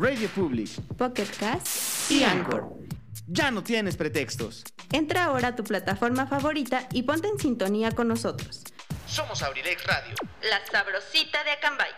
Radio 0.00 0.28
Public 0.28 0.70
Pocket 0.96 1.26
Cast 1.40 2.08
y 2.10 2.22
Anchor. 2.22 2.72
Ya 3.26 3.50
no 3.50 3.64
tienes 3.64 3.96
pretextos. 3.96 4.62
Entra 4.92 5.24
ahora 5.24 5.48
a 5.48 5.56
tu 5.56 5.64
plataforma 5.64 6.26
favorita 6.28 6.88
y 6.92 7.02
ponte 7.02 7.26
en 7.26 7.38
sintonía 7.38 7.90
con 7.90 8.06
nosotros. 8.06 8.62
Somos 9.08 9.42
Abrilex 9.42 9.84
Radio. 9.84 10.14
La 10.42 10.64
sabrosita 10.70 11.42
de 11.42 11.50
Acambay. 11.50 11.90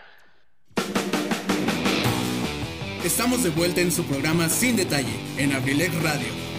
Estamos 3.03 3.43
de 3.43 3.51
vuelta 3.51 3.81
en 3.81 3.91
su 3.91 4.03
programa 4.05 4.49
Sin 4.49 4.75
Detalle, 4.75 5.19
en 5.37 5.53
Abrilex 5.53 5.93
Radio. 6.01 6.50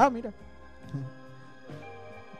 Ah, 0.00 0.08
mira. 0.10 0.30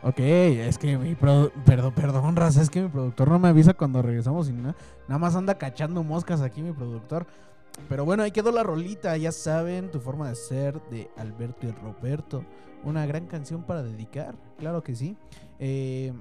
Ok, 0.01 0.21
es 0.21 0.79
que 0.79 0.97
mi 0.97 1.17
produ- 1.17 1.51
perdón, 1.65 1.93
perdón, 1.93 2.37
raza, 2.37 2.63
es 2.63 2.71
que 2.71 2.81
mi 2.83 2.89
productor 2.89 3.29
no 3.29 3.41
me 3.41 3.49
avisa 3.49 3.75
cuando 3.75 4.01
regresamos 4.01 4.49
y 4.49 4.53
na- 4.53 4.77
nada 5.09 5.19
más 5.19 5.35
anda 5.35 5.59
cachando 5.59 6.05
moscas 6.05 6.41
aquí 6.41 6.63
mi 6.63 6.71
productor. 6.71 7.27
Pero 7.89 8.05
bueno, 8.05 8.23
ahí 8.23 8.31
quedó 8.31 8.53
la 8.53 8.63
rolita, 8.63 9.17
ya 9.17 9.33
saben, 9.33 9.91
tu 9.91 9.99
forma 9.99 10.29
de 10.29 10.37
ser 10.37 10.81
de 10.91 11.11
Alberto 11.17 11.67
y 11.67 11.73
Roberto. 11.73 12.45
Una 12.85 13.07
gran 13.07 13.27
canción 13.27 13.65
para 13.65 13.83
dedicar, 13.83 14.37
claro 14.57 14.85
que 14.85 14.95
sí. 14.95 15.17
Eh, 15.59 16.13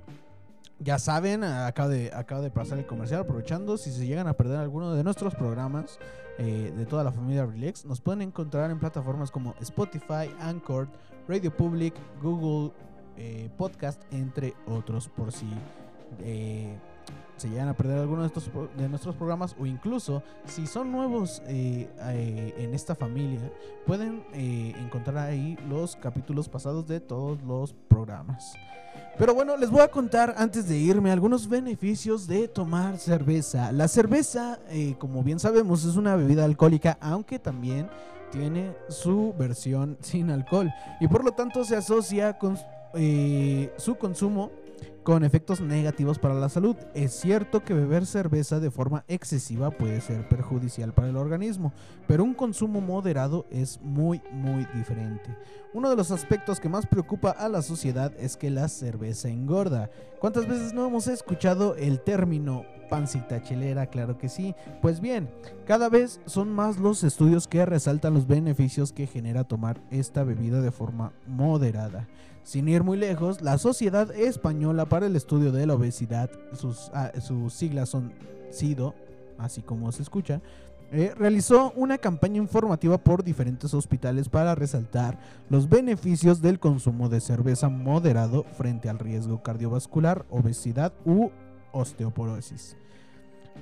ya 0.80 0.98
saben, 0.98 1.44
acabo 1.44 1.90
de, 1.90 2.12
acabo 2.16 2.42
de 2.42 2.50
pasar 2.50 2.80
el 2.80 2.88
comercial 2.88 3.22
aprovechando. 3.22 3.78
Si 3.78 3.92
se 3.92 4.08
llegan 4.08 4.28
a 4.28 4.34
perder 4.34 4.58
alguno 4.58 4.96
de 4.96 5.04
nuestros 5.04 5.36
programas 5.36 6.00
eh, 6.40 6.74
de 6.76 6.86
toda 6.88 7.04
la 7.04 7.12
familia 7.12 7.46
Relax, 7.46 7.86
nos 7.86 8.02
pueden 8.02 8.24
encontrar 8.24 8.72
en 8.72 8.80
plataformas 8.80 9.30
como 9.30 9.54
Spotify, 9.62 10.32
Anchor, 10.40 10.88
Radio 11.28 11.52
Public, 11.52 11.94
Google 12.22 12.72
eh, 13.18 13.50
Podcast, 13.58 14.02
entre 14.12 14.54
otros, 14.66 15.10
por 15.10 15.32
si 15.34 15.48
eh, 16.20 16.74
se 17.36 17.50
llegan 17.50 17.68
a 17.68 17.74
perder 17.74 18.00
alguno 18.00 18.22
de, 18.22 18.28
estos, 18.28 18.50
de 18.78 18.88
nuestros 18.88 19.16
programas 19.16 19.56
o 19.60 19.66
incluso 19.66 20.24
si 20.46 20.66
son 20.66 20.92
nuevos 20.92 21.42
eh, 21.48 22.54
en 22.58 22.74
esta 22.74 22.96
familia, 22.96 23.52
pueden 23.86 24.24
encontrar 24.34 25.18
ahí 25.18 25.58
los 25.68 25.96
capítulos 25.96 26.48
pasados 26.48 26.88
de 26.88 27.00
todos 27.00 27.42
los 27.42 27.74
programas. 27.74 28.54
Pero 29.20 29.34
bueno, 29.34 29.58
les 29.58 29.70
voy 29.70 29.82
a 29.82 29.90
contar 29.90 30.36
antes 30.38 30.68
de 30.68 30.78
irme 30.78 31.12
algunos 31.12 31.50
beneficios 31.50 32.28
de 32.28 32.48
tomar 32.48 32.98
cerveza. 32.98 33.72
La 33.72 33.88
cerveza, 33.88 34.60
como 34.98 35.24
bien 35.24 35.40
sabemos, 35.40 35.84
es 35.86 35.96
una 35.96 36.16
bebida 36.16 36.46
alcohólica, 36.46 36.98
aunque 37.02 37.38
también 37.38 37.90
tiene 38.32 38.76
su 38.90 39.34
versión 39.38 39.98
sin 40.02 40.30
alcohol. 40.30 40.72
Y 41.00 41.08
por 41.08 41.24
lo 41.24 41.32
tanto 41.32 41.64
se 41.64 41.76
asocia 41.76 42.38
con 42.38 42.58
eh, 42.94 43.74
su 43.78 43.96
consumo 43.96 44.52
con 45.08 45.24
efectos 45.24 45.62
negativos 45.62 46.20
para 46.20 46.34
la 46.34 46.50
salud. 46.50 46.76
Es 46.94 47.14
cierto 47.14 47.64
que 47.64 47.74
beber 47.74 48.06
cerveza 48.06 48.60
de 48.60 48.72
forma 48.72 49.06
excesiva 49.08 49.72
puede 49.72 50.02
ser 50.02 50.28
perjudicial 50.28 50.94
para 50.94 51.08
el 51.08 51.16
organismo, 51.16 51.72
pero 52.08 52.26
un 52.26 52.34
consumo 52.34 52.82
moderado 52.82 53.46
es 53.50 53.80
muy 53.82 54.22
muy 54.34 54.68
diferente. 54.76 55.34
Uno 55.74 55.90
de 55.90 55.96
los 55.96 56.12
aspectos 56.12 56.60
que 56.60 56.68
más 56.68 56.86
preocupa 56.86 57.30
a 57.30 57.48
la 57.48 57.62
sociedad 57.62 58.12
es 58.20 58.36
que 58.36 58.50
la 58.50 58.68
cerveza 58.68 59.30
engorda. 59.30 59.90
¿Cuántas 60.20 60.46
veces 60.46 60.74
no 60.74 60.86
hemos 60.86 61.08
escuchado 61.08 61.78
el 61.78 62.02
término 62.02 62.66
pancita 62.90 63.42
chelera, 63.44 63.88
claro 63.88 64.18
que 64.18 64.30
sí. 64.30 64.56
Pues 64.82 65.02
bien, 65.02 65.30
cada 65.66 65.90
vez 65.90 66.22
son 66.26 66.50
más 66.54 66.78
los 66.78 67.04
estudios 67.04 67.46
que 67.48 67.66
resaltan 67.66 68.14
los 68.14 68.28
beneficios 68.28 68.94
que 68.94 69.08
genera 69.08 69.44
tomar 69.44 69.82
esta 69.92 70.24
bebida 70.24 70.62
de 70.62 70.72
forma 70.72 71.12
moderada. 71.28 72.08
Sin 72.48 72.70
ir 72.70 72.82
muy 72.82 72.96
lejos, 72.96 73.42
la 73.42 73.58
Sociedad 73.58 74.10
Española 74.16 74.86
para 74.86 75.08
el 75.08 75.18
Estudio 75.18 75.52
de 75.52 75.68
la 75.68 75.74
Obesidad, 75.74 76.30
sus, 76.54 76.90
ah, 76.94 77.12
siglas 77.50 77.90
son 77.90 78.14
SIDO, 78.52 78.96
así 79.38 79.62
como 79.62 79.92
se 79.92 80.02
escucha, 80.02 80.40
eh, 80.94 81.14
realizó 81.18 81.74
una 81.76 81.98
campaña 81.98 82.38
informativa 82.38 83.00
por 83.00 83.26
diferentes 83.26 83.74
hospitales 83.74 84.30
para 84.30 84.56
resaltar 84.56 85.20
los 85.50 85.68
beneficios 85.68 86.42
del 86.42 86.58
consumo 86.58 87.10
de 87.10 87.20
cerveza 87.20 87.68
moderado 87.68 88.46
frente 88.58 88.88
al 88.88 89.00
riesgo 89.00 89.44
cardiovascular, 89.44 90.26
obesidad 90.30 90.94
u 91.04 91.30
osteoporosis. 91.74 92.78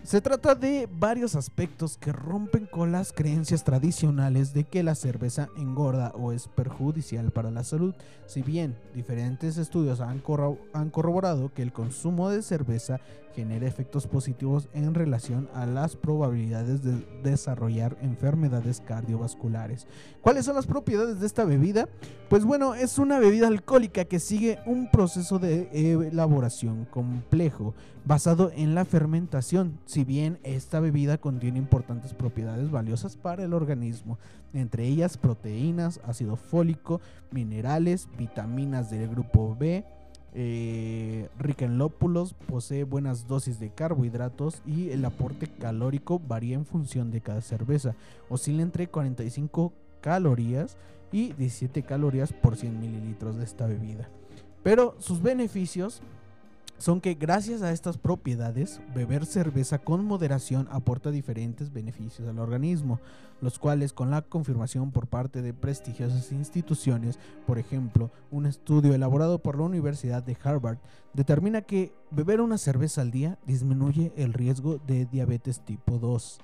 Se 0.04 0.22
trata 0.22 0.54
de 0.54 0.88
varios 0.92 1.36
aspectos 1.36 1.98
que 1.98 2.12
rompen 2.12 2.68
con 2.68 2.92
las 2.92 3.12
creencias 3.12 3.64
tradicionales 3.64 4.54
de 4.54 4.64
que 4.64 4.84
la 4.84 4.94
cerveza 4.94 5.50
engorda 5.58 6.12
o 6.16 6.32
es 6.32 6.48
perjudicial 6.48 7.32
para 7.32 7.50
la 7.50 7.64
salud. 7.64 7.96
Si 8.28 8.44
bien 8.44 8.78
diferentes 8.94 9.58
estudios 9.58 10.02
han, 10.02 10.22
corro- 10.22 10.60
han 10.74 10.92
corroborado 10.92 11.52
que 11.52 11.64
el 11.64 11.74
consumo 11.74 12.30
de 12.30 12.44
cerveza 12.44 13.00
genera 13.36 13.68
efectos 13.68 14.08
positivos 14.08 14.70
en 14.74 14.94
relación 14.94 15.50
a 15.54 15.66
las 15.66 15.96
probabilidades 15.96 16.82
de 16.84 16.94
desarrollar 17.22 17.98
enfermedades 18.02 18.82
cardiovasculares. 18.82 19.88
¿Cuáles 20.22 20.46
son 20.46 20.56
las 20.56 20.66
propiedades 20.66 21.20
de 21.20 21.28
esta 21.28 21.44
bebida? 21.44 21.90
Pues 22.30 22.46
bueno, 22.46 22.74
es 22.74 22.98
una 22.98 23.20
bebida 23.20 23.48
alcohólica 23.48 24.06
que 24.06 24.20
sigue 24.20 24.60
un 24.66 24.90
proceso 24.90 25.38
de 25.38 25.70
elaboración 25.74 26.86
complejo 26.86 27.76
basado 28.06 28.52
en 28.56 28.76
la 28.76 28.86
fermentación, 28.86 29.80
si 29.86 30.04
bien 30.04 30.40
esta 30.44 30.80
bebida 30.80 31.18
contiene 31.18 31.58
importantes 31.58 32.14
propiedades 32.14 32.72
valiosas 32.72 33.18
para 33.18 33.44
el 33.44 33.54
organismo, 33.54 34.20
entre 34.54 34.86
ellas 34.86 35.18
proteínas, 35.18 36.00
ácido 36.06 36.36
fólico, 36.36 37.02
minerales, 37.32 38.08
vitaminas 38.18 38.90
del 38.90 39.10
grupo 39.10 39.56
B, 39.60 39.84
eh, 40.38 41.30
rica 41.40 41.64
en 41.64 41.78
lópulos, 41.78 42.34
posee 42.34 42.84
buenas 42.84 43.26
dosis 43.26 43.58
de 43.58 43.70
carbohidratos 43.70 44.62
y 44.66 44.90
el 44.90 45.06
aporte 45.06 45.48
calórico 45.48 46.20
varía 46.20 46.56
en 46.56 46.66
función 46.66 47.10
de 47.10 47.22
cada 47.22 47.40
cerveza, 47.40 47.96
oscila 48.28 48.62
entre 48.62 48.88
45 48.88 49.72
calorías 50.02 50.76
y 51.14 51.32
17 51.34 51.84
calorías 51.84 52.34
por 52.34 52.58
100 52.58 52.80
mililitros 52.80 53.38
de 53.38 53.46
esta 53.46 53.66
bebida. 53.66 54.10
Pero 54.62 54.96
sus 55.00 55.22
beneficios 55.22 56.02
son 56.78 57.02
que 57.02 57.14
gracias 57.14 57.62
a 57.62 57.72
estas 57.72 57.98
propiedades, 57.98 58.82
beber 58.94 59.26
cerveza 59.26 59.80
con 59.80 60.06
moderación 60.06 60.68
aporta 60.72 61.10
diferentes 61.12 61.72
beneficios 61.72 62.28
al 62.28 62.40
organismo, 62.40 63.00
los 63.42 63.60
cuales 63.60 63.94
con 63.94 64.12
la 64.12 64.22
confirmación 64.22 64.92
por 64.92 65.08
parte 65.08 65.42
de 65.42 65.54
prestigiosas 65.54 66.32
instituciones, 66.32 67.20
por 67.48 67.60
ejemplo, 67.60 68.12
un 68.32 68.46
estudio 68.46 68.94
elaborado 68.94 69.40
por 69.40 69.58
la 69.58 69.64
Universidad 69.64 70.24
de 70.24 70.38
Harvard, 70.44 70.78
determina 71.14 71.62
que 71.62 71.94
beber 72.12 72.42
una 72.42 72.58
cerveza 72.58 73.02
al 73.02 73.12
día 73.12 73.40
disminuye 73.46 74.12
el 74.18 74.34
riesgo 74.34 74.80
de 74.86 75.06
diabetes 75.06 75.62
tipo 75.62 75.98
2. 75.98 76.40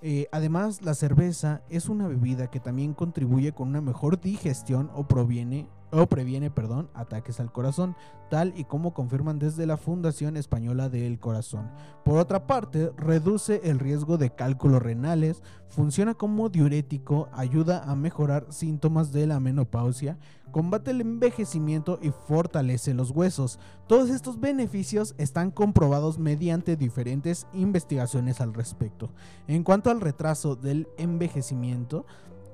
Eh, 0.00 0.28
además, 0.30 0.82
la 0.82 0.94
cerveza 0.94 1.62
es 1.68 1.88
una 1.88 2.06
bebida 2.06 2.48
que 2.48 2.60
también 2.60 2.94
contribuye 2.94 3.52
con 3.52 3.68
una 3.68 3.80
mejor 3.80 4.20
digestión 4.20 4.90
o 4.94 5.08
proviene 5.08 5.68
o 5.90 6.06
previene, 6.06 6.50
perdón, 6.50 6.90
ataques 6.94 7.40
al 7.40 7.52
corazón, 7.52 7.96
tal 8.30 8.52
y 8.56 8.64
como 8.64 8.92
confirman 8.92 9.38
desde 9.38 9.66
la 9.66 9.76
Fundación 9.76 10.36
Española 10.36 10.88
del 10.88 11.18
Corazón. 11.18 11.70
Por 12.04 12.18
otra 12.18 12.46
parte, 12.46 12.92
reduce 12.96 13.60
el 13.64 13.78
riesgo 13.78 14.18
de 14.18 14.30
cálculos 14.30 14.82
renales, 14.82 15.42
funciona 15.68 16.14
como 16.14 16.48
diurético, 16.48 17.28
ayuda 17.32 17.84
a 17.84 17.94
mejorar 17.94 18.46
síntomas 18.50 19.12
de 19.12 19.26
la 19.26 19.40
menopausia, 19.40 20.18
combate 20.50 20.90
el 20.90 21.00
envejecimiento 21.00 21.98
y 22.02 22.10
fortalece 22.10 22.94
los 22.94 23.10
huesos. 23.10 23.58
Todos 23.86 24.10
estos 24.10 24.40
beneficios 24.40 25.14
están 25.18 25.50
comprobados 25.50 26.18
mediante 26.18 26.76
diferentes 26.76 27.46
investigaciones 27.52 28.40
al 28.40 28.54
respecto. 28.54 29.10
En 29.46 29.62
cuanto 29.62 29.90
al 29.90 30.00
retraso 30.00 30.56
del 30.56 30.88
envejecimiento, 30.96 32.06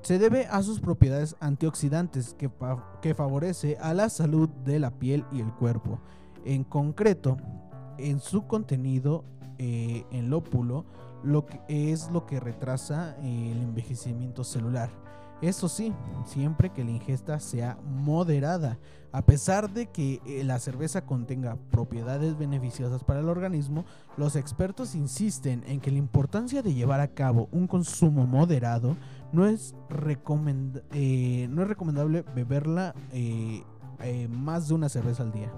se 0.05 0.19
debe 0.19 0.45
a 0.45 0.61
sus 0.61 0.79
propiedades 0.79 1.35
antioxidantes 1.39 2.35
que, 2.35 2.47
fa- 2.47 2.99
que 3.01 3.15
favorece 3.15 3.75
a 3.81 3.95
la 3.95 4.09
salud 4.09 4.47
de 4.63 4.77
la 4.77 4.91
piel 4.91 5.25
y 5.31 5.41
el 5.41 5.51
cuerpo. 5.51 5.99
En 6.45 6.63
concreto, 6.63 7.37
en 7.97 8.19
su 8.19 8.45
contenido 8.45 9.23
eh, 9.57 10.05
en 10.11 10.29
lópulo, 10.29 10.85
lo 11.23 11.47
que 11.47 11.59
es 11.67 12.11
lo 12.11 12.27
que 12.27 12.39
retrasa 12.39 13.17
eh, 13.23 13.51
el 13.51 13.63
envejecimiento 13.63 14.43
celular. 14.43 14.91
Eso 15.41 15.67
sí, 15.67 15.91
siempre 16.25 16.69
que 16.69 16.83
la 16.83 16.91
ingesta 16.91 17.39
sea 17.39 17.77
moderada. 17.83 18.77
A 19.11 19.21
pesar 19.23 19.73
de 19.73 19.87
que 19.87 20.21
eh, 20.25 20.43
la 20.43 20.59
cerveza 20.59 21.05
contenga 21.05 21.57
propiedades 21.71 22.37
beneficiosas 22.37 23.03
para 23.03 23.21
el 23.21 23.29
organismo, 23.29 23.85
los 24.17 24.35
expertos 24.35 24.93
insisten 24.93 25.63
en 25.67 25.81
que 25.81 25.91
la 25.91 25.97
importancia 25.97 26.61
de 26.61 26.73
llevar 26.73 26.99
a 26.99 27.07
cabo 27.07 27.49
un 27.51 27.65
consumo 27.67 28.27
moderado 28.27 28.95
no 29.35 29.45
es, 29.45 29.75
recomend- 29.89 30.81
eh, 30.91 31.47
no 31.49 31.61
es 31.61 31.67
recomendable 31.67 32.23
beberla 32.33 32.95
eh, 33.11 33.63
eh, 33.99 34.27
más 34.29 34.67
de 34.67 34.73
una 34.73 34.89
cerveza 34.89 35.23
al 35.23 35.31
día. 35.31 35.51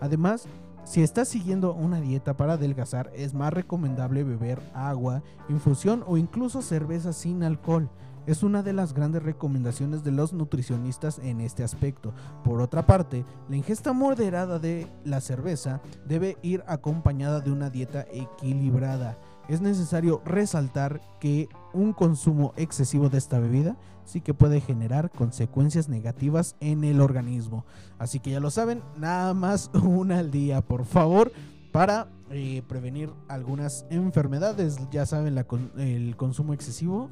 Además, 0.00 0.46
si 0.84 1.02
estás 1.02 1.28
siguiendo 1.28 1.72
una 1.72 2.00
dieta 2.00 2.36
para 2.36 2.54
adelgazar, 2.54 3.10
es 3.14 3.32
más 3.32 3.52
recomendable 3.52 4.22
beber 4.22 4.60
agua, 4.74 5.22
infusión 5.48 6.04
o 6.06 6.16
incluso 6.16 6.62
cerveza 6.62 7.12
sin 7.12 7.42
alcohol. 7.42 7.88
Es 8.26 8.42
una 8.42 8.62
de 8.62 8.72
las 8.72 8.94
grandes 8.94 9.22
recomendaciones 9.22 10.02
de 10.02 10.10
los 10.10 10.32
nutricionistas 10.32 11.18
en 11.18 11.40
este 11.40 11.62
aspecto. 11.62 12.12
Por 12.42 12.60
otra 12.60 12.86
parte, 12.86 13.24
la 13.48 13.56
ingesta 13.56 13.92
moderada 13.92 14.58
de 14.58 14.86
la 15.04 15.20
cerveza 15.20 15.80
debe 16.06 16.38
ir 16.42 16.64
acompañada 16.66 17.40
de 17.40 17.50
una 17.50 17.70
dieta 17.70 18.06
equilibrada. 18.12 19.18
Es 19.48 19.60
necesario 19.60 20.22
resaltar 20.24 21.00
que 21.20 21.48
un 21.74 21.92
consumo 21.92 22.54
excesivo 22.56 23.08
de 23.08 23.18
esta 23.18 23.38
bebida 23.38 23.76
sí 24.04 24.20
que 24.20 24.34
puede 24.34 24.60
generar 24.60 25.10
consecuencias 25.10 25.88
negativas 25.88 26.56
en 26.60 26.84
el 26.84 27.00
organismo. 27.00 27.64
Así 27.98 28.20
que 28.20 28.30
ya 28.30 28.40
lo 28.40 28.50
saben, 28.50 28.82
nada 28.96 29.34
más 29.34 29.70
una 29.82 30.18
al 30.18 30.30
día, 30.30 30.60
por 30.60 30.84
favor, 30.84 31.32
para 31.72 32.08
eh, 32.30 32.62
prevenir 32.68 33.10
algunas 33.28 33.86
enfermedades. 33.90 34.78
Ya 34.90 35.06
saben, 35.06 35.36
el 35.78 36.16
consumo 36.16 36.52
excesivo, 36.52 37.10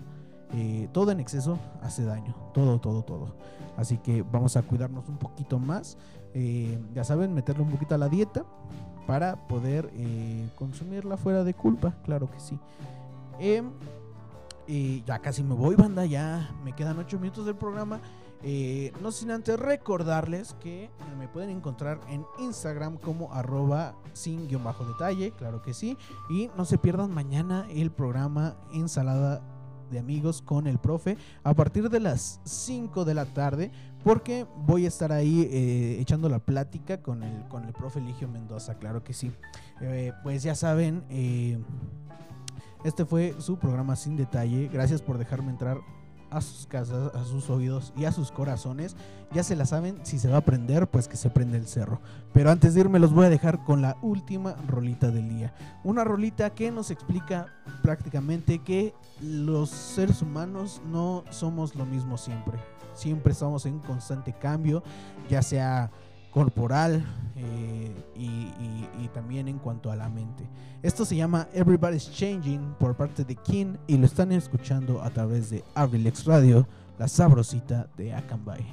eh, 0.55 0.89
todo 0.93 1.11
en 1.11 1.21
exceso 1.21 1.59
hace 1.83 2.05
daño, 2.05 2.35
todo, 2.55 2.81
todo, 2.81 3.03
todo. 3.03 3.37
Así 3.77 3.99
que 3.99 4.23
vamos 4.23 4.57
a 4.57 4.63
cuidarnos 4.63 5.09
un 5.09 5.19
poquito 5.19 5.59
más. 5.59 5.97
Eh, 6.35 6.79
ya 6.95 7.05
saben, 7.05 7.35
meterle 7.35 7.63
un 7.63 7.71
poquito 7.71 7.95
a 7.95 7.99
la 7.99 8.09
dieta 8.09 8.45
para 9.07 9.49
poder 9.49 9.91
consumirla 10.55 11.17
fuera 11.17 11.43
de 11.43 11.55
culpa, 11.55 11.93
claro 12.05 12.31
que 12.31 12.39
sí. 12.39 12.57
Ya 15.05 15.19
casi 15.19 15.43
me 15.43 15.55
voy, 15.55 15.75
banda, 15.75 16.07
ya 16.07 16.51
me 16.65 16.73
quedan 16.75 16.99
8 16.99 17.19
minutos 17.19 17.45
del 17.45 17.57
programa. 17.57 18.01
Eh, 18.43 18.91
no 19.03 19.13
sin 19.13 19.31
antes 19.31 19.61
recordarles 19.61 20.57
que 20.61 20.91
me 21.19 21.29
pueden 21.29 21.51
encontrar 21.51 22.01
en 22.09 22.25
Instagram 22.39 22.97
como 22.97 23.33
arroba 23.35 23.95
sin 24.15 24.49
guion 24.49 24.65
bajo 24.65 24.85
detalle, 24.85 25.33
claro 25.33 25.61
que 25.61 25.75
sí. 25.75 25.99
Y 26.31 26.51
no 26.57 26.65
se 26.65 26.79
pierdan 26.79 27.13
mañana 27.13 27.67
el 27.71 27.91
programa 27.91 28.57
Ensalada 28.73 29.43
de 29.91 29.99
Amigos 29.99 30.41
con 30.41 30.67
el 30.67 30.79
profe 30.79 31.19
a 31.45 31.53
partir 31.53 31.91
de 31.91 32.01
las 32.01 32.41
5 32.45 33.05
de 33.05 33.13
la 33.13 33.27
tarde 33.27 33.71
porque 34.03 34.47
voy 34.65 34.87
a 34.87 34.89
estar 34.89 35.13
ahí 35.13 35.47
eh, 35.53 35.99
echando 36.01 36.31
la 36.31 36.39
plática 36.39 37.03
con 37.03 37.23
el, 37.23 37.47
con 37.49 37.65
el 37.65 37.75
profe 37.75 37.99
Eligio 37.99 38.27
Mendoza, 38.27 38.79
claro 38.79 39.05
que 39.05 39.13
sí. 39.13 39.31
Eh, 39.83 40.13
pues 40.23 40.43
ya 40.43 40.55
saben, 40.55 41.05
este 42.85 43.05
fue 43.05 43.35
su 43.39 43.59
programa 43.59 43.97
sin 43.97 44.17
detalle. 44.17 44.69
Gracias 44.73 45.03
por 45.03 45.19
dejarme 45.19 45.51
entrar 45.51 45.79
a 46.33 46.41
sus 46.41 46.67
casas, 46.67 47.15
a 47.15 47.25
sus 47.25 47.51
oídos 47.51 47.93
y 47.97 48.07
a 48.07 48.13
sus 48.13 48.31
corazones. 48.33 48.97
Ya 49.33 49.43
se 49.43 49.55
la 49.55 49.67
saben, 49.67 49.99
si 50.03 50.19
se 50.19 50.29
va 50.29 50.39
a 50.39 50.45
prender, 50.45 50.89
pues 50.89 51.07
que 51.07 51.17
se 51.17 51.31
prende 51.31 51.59
el 51.59 51.67
cerro. 51.67 52.01
Pero 52.33 52.51
antes 52.51 52.75
de 52.75 52.81
irme 52.81 52.99
los 52.99 53.13
voy 53.13 53.27
a 53.27 53.31
dejar 53.31 53.63
con 53.65 53.83
la 53.83 53.97
última 54.03 54.55
rolita 54.67 55.11
del 55.11 55.29
día. 55.29 55.55
Una 55.85 56.05
rolita 56.05 56.51
que 56.51 56.71
nos 56.71 56.91
explica 56.91 57.47
prácticamente 57.83 58.61
que 58.61 58.95
los 59.21 59.71
seres 59.71 60.23
humanos 60.23 60.81
no 60.91 61.25
somos 61.31 61.75
lo 61.75 61.85
mismo 61.85 62.17
siempre. 62.17 62.59
Siempre 62.95 63.33
estamos 63.33 63.65
en 63.67 63.79
constante 63.79 64.33
cambio, 64.33 64.83
ya 65.29 65.43
sea 65.43 65.91
corporal 66.33 67.05
eh, 67.37 67.91
y, 68.17 69.09
también 69.13 69.47
en 69.47 69.59
cuanto 69.59 69.91
a 69.91 69.97
la 69.97 70.09
mente. 70.09 70.49
Esto 70.83 71.05
se 71.05 71.15
llama 71.15 71.47
Everybody's 71.53 72.11
Changing 72.11 72.75
por 72.79 72.97
parte 72.97 73.25
de 73.25 73.37
King 73.37 73.75
y 73.87 73.99
lo 73.99 74.07
están 74.07 74.33
escuchando 74.33 75.03
a 75.03 75.11
través 75.11 75.51
de 75.51 75.63
Abrilex 75.75 76.25
Radio, 76.25 76.67
la 76.99 77.09
sabrosita 77.09 77.89
de 77.99 78.15
Akanbay. 78.15 78.65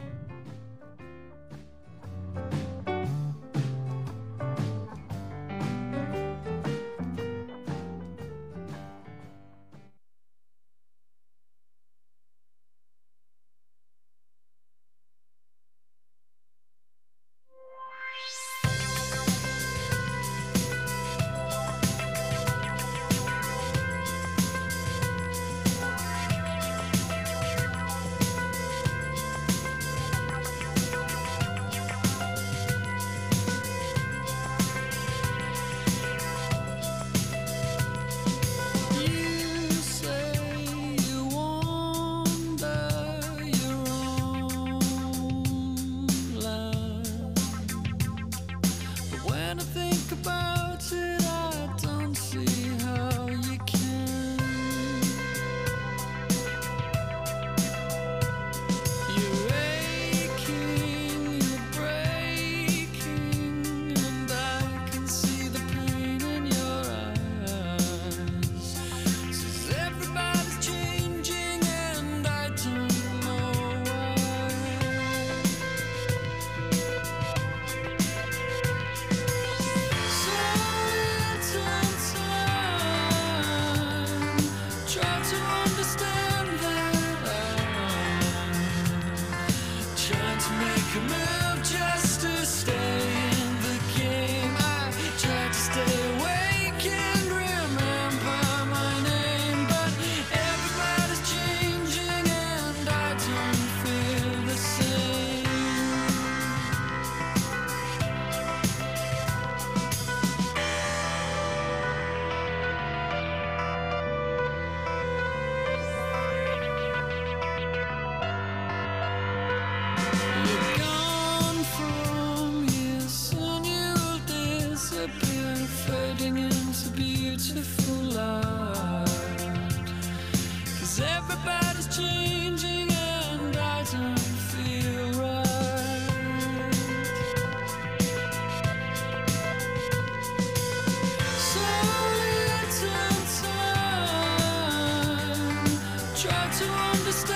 understand. 146.91 147.28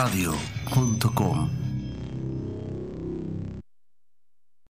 abrilexradio.com. 0.00 0.49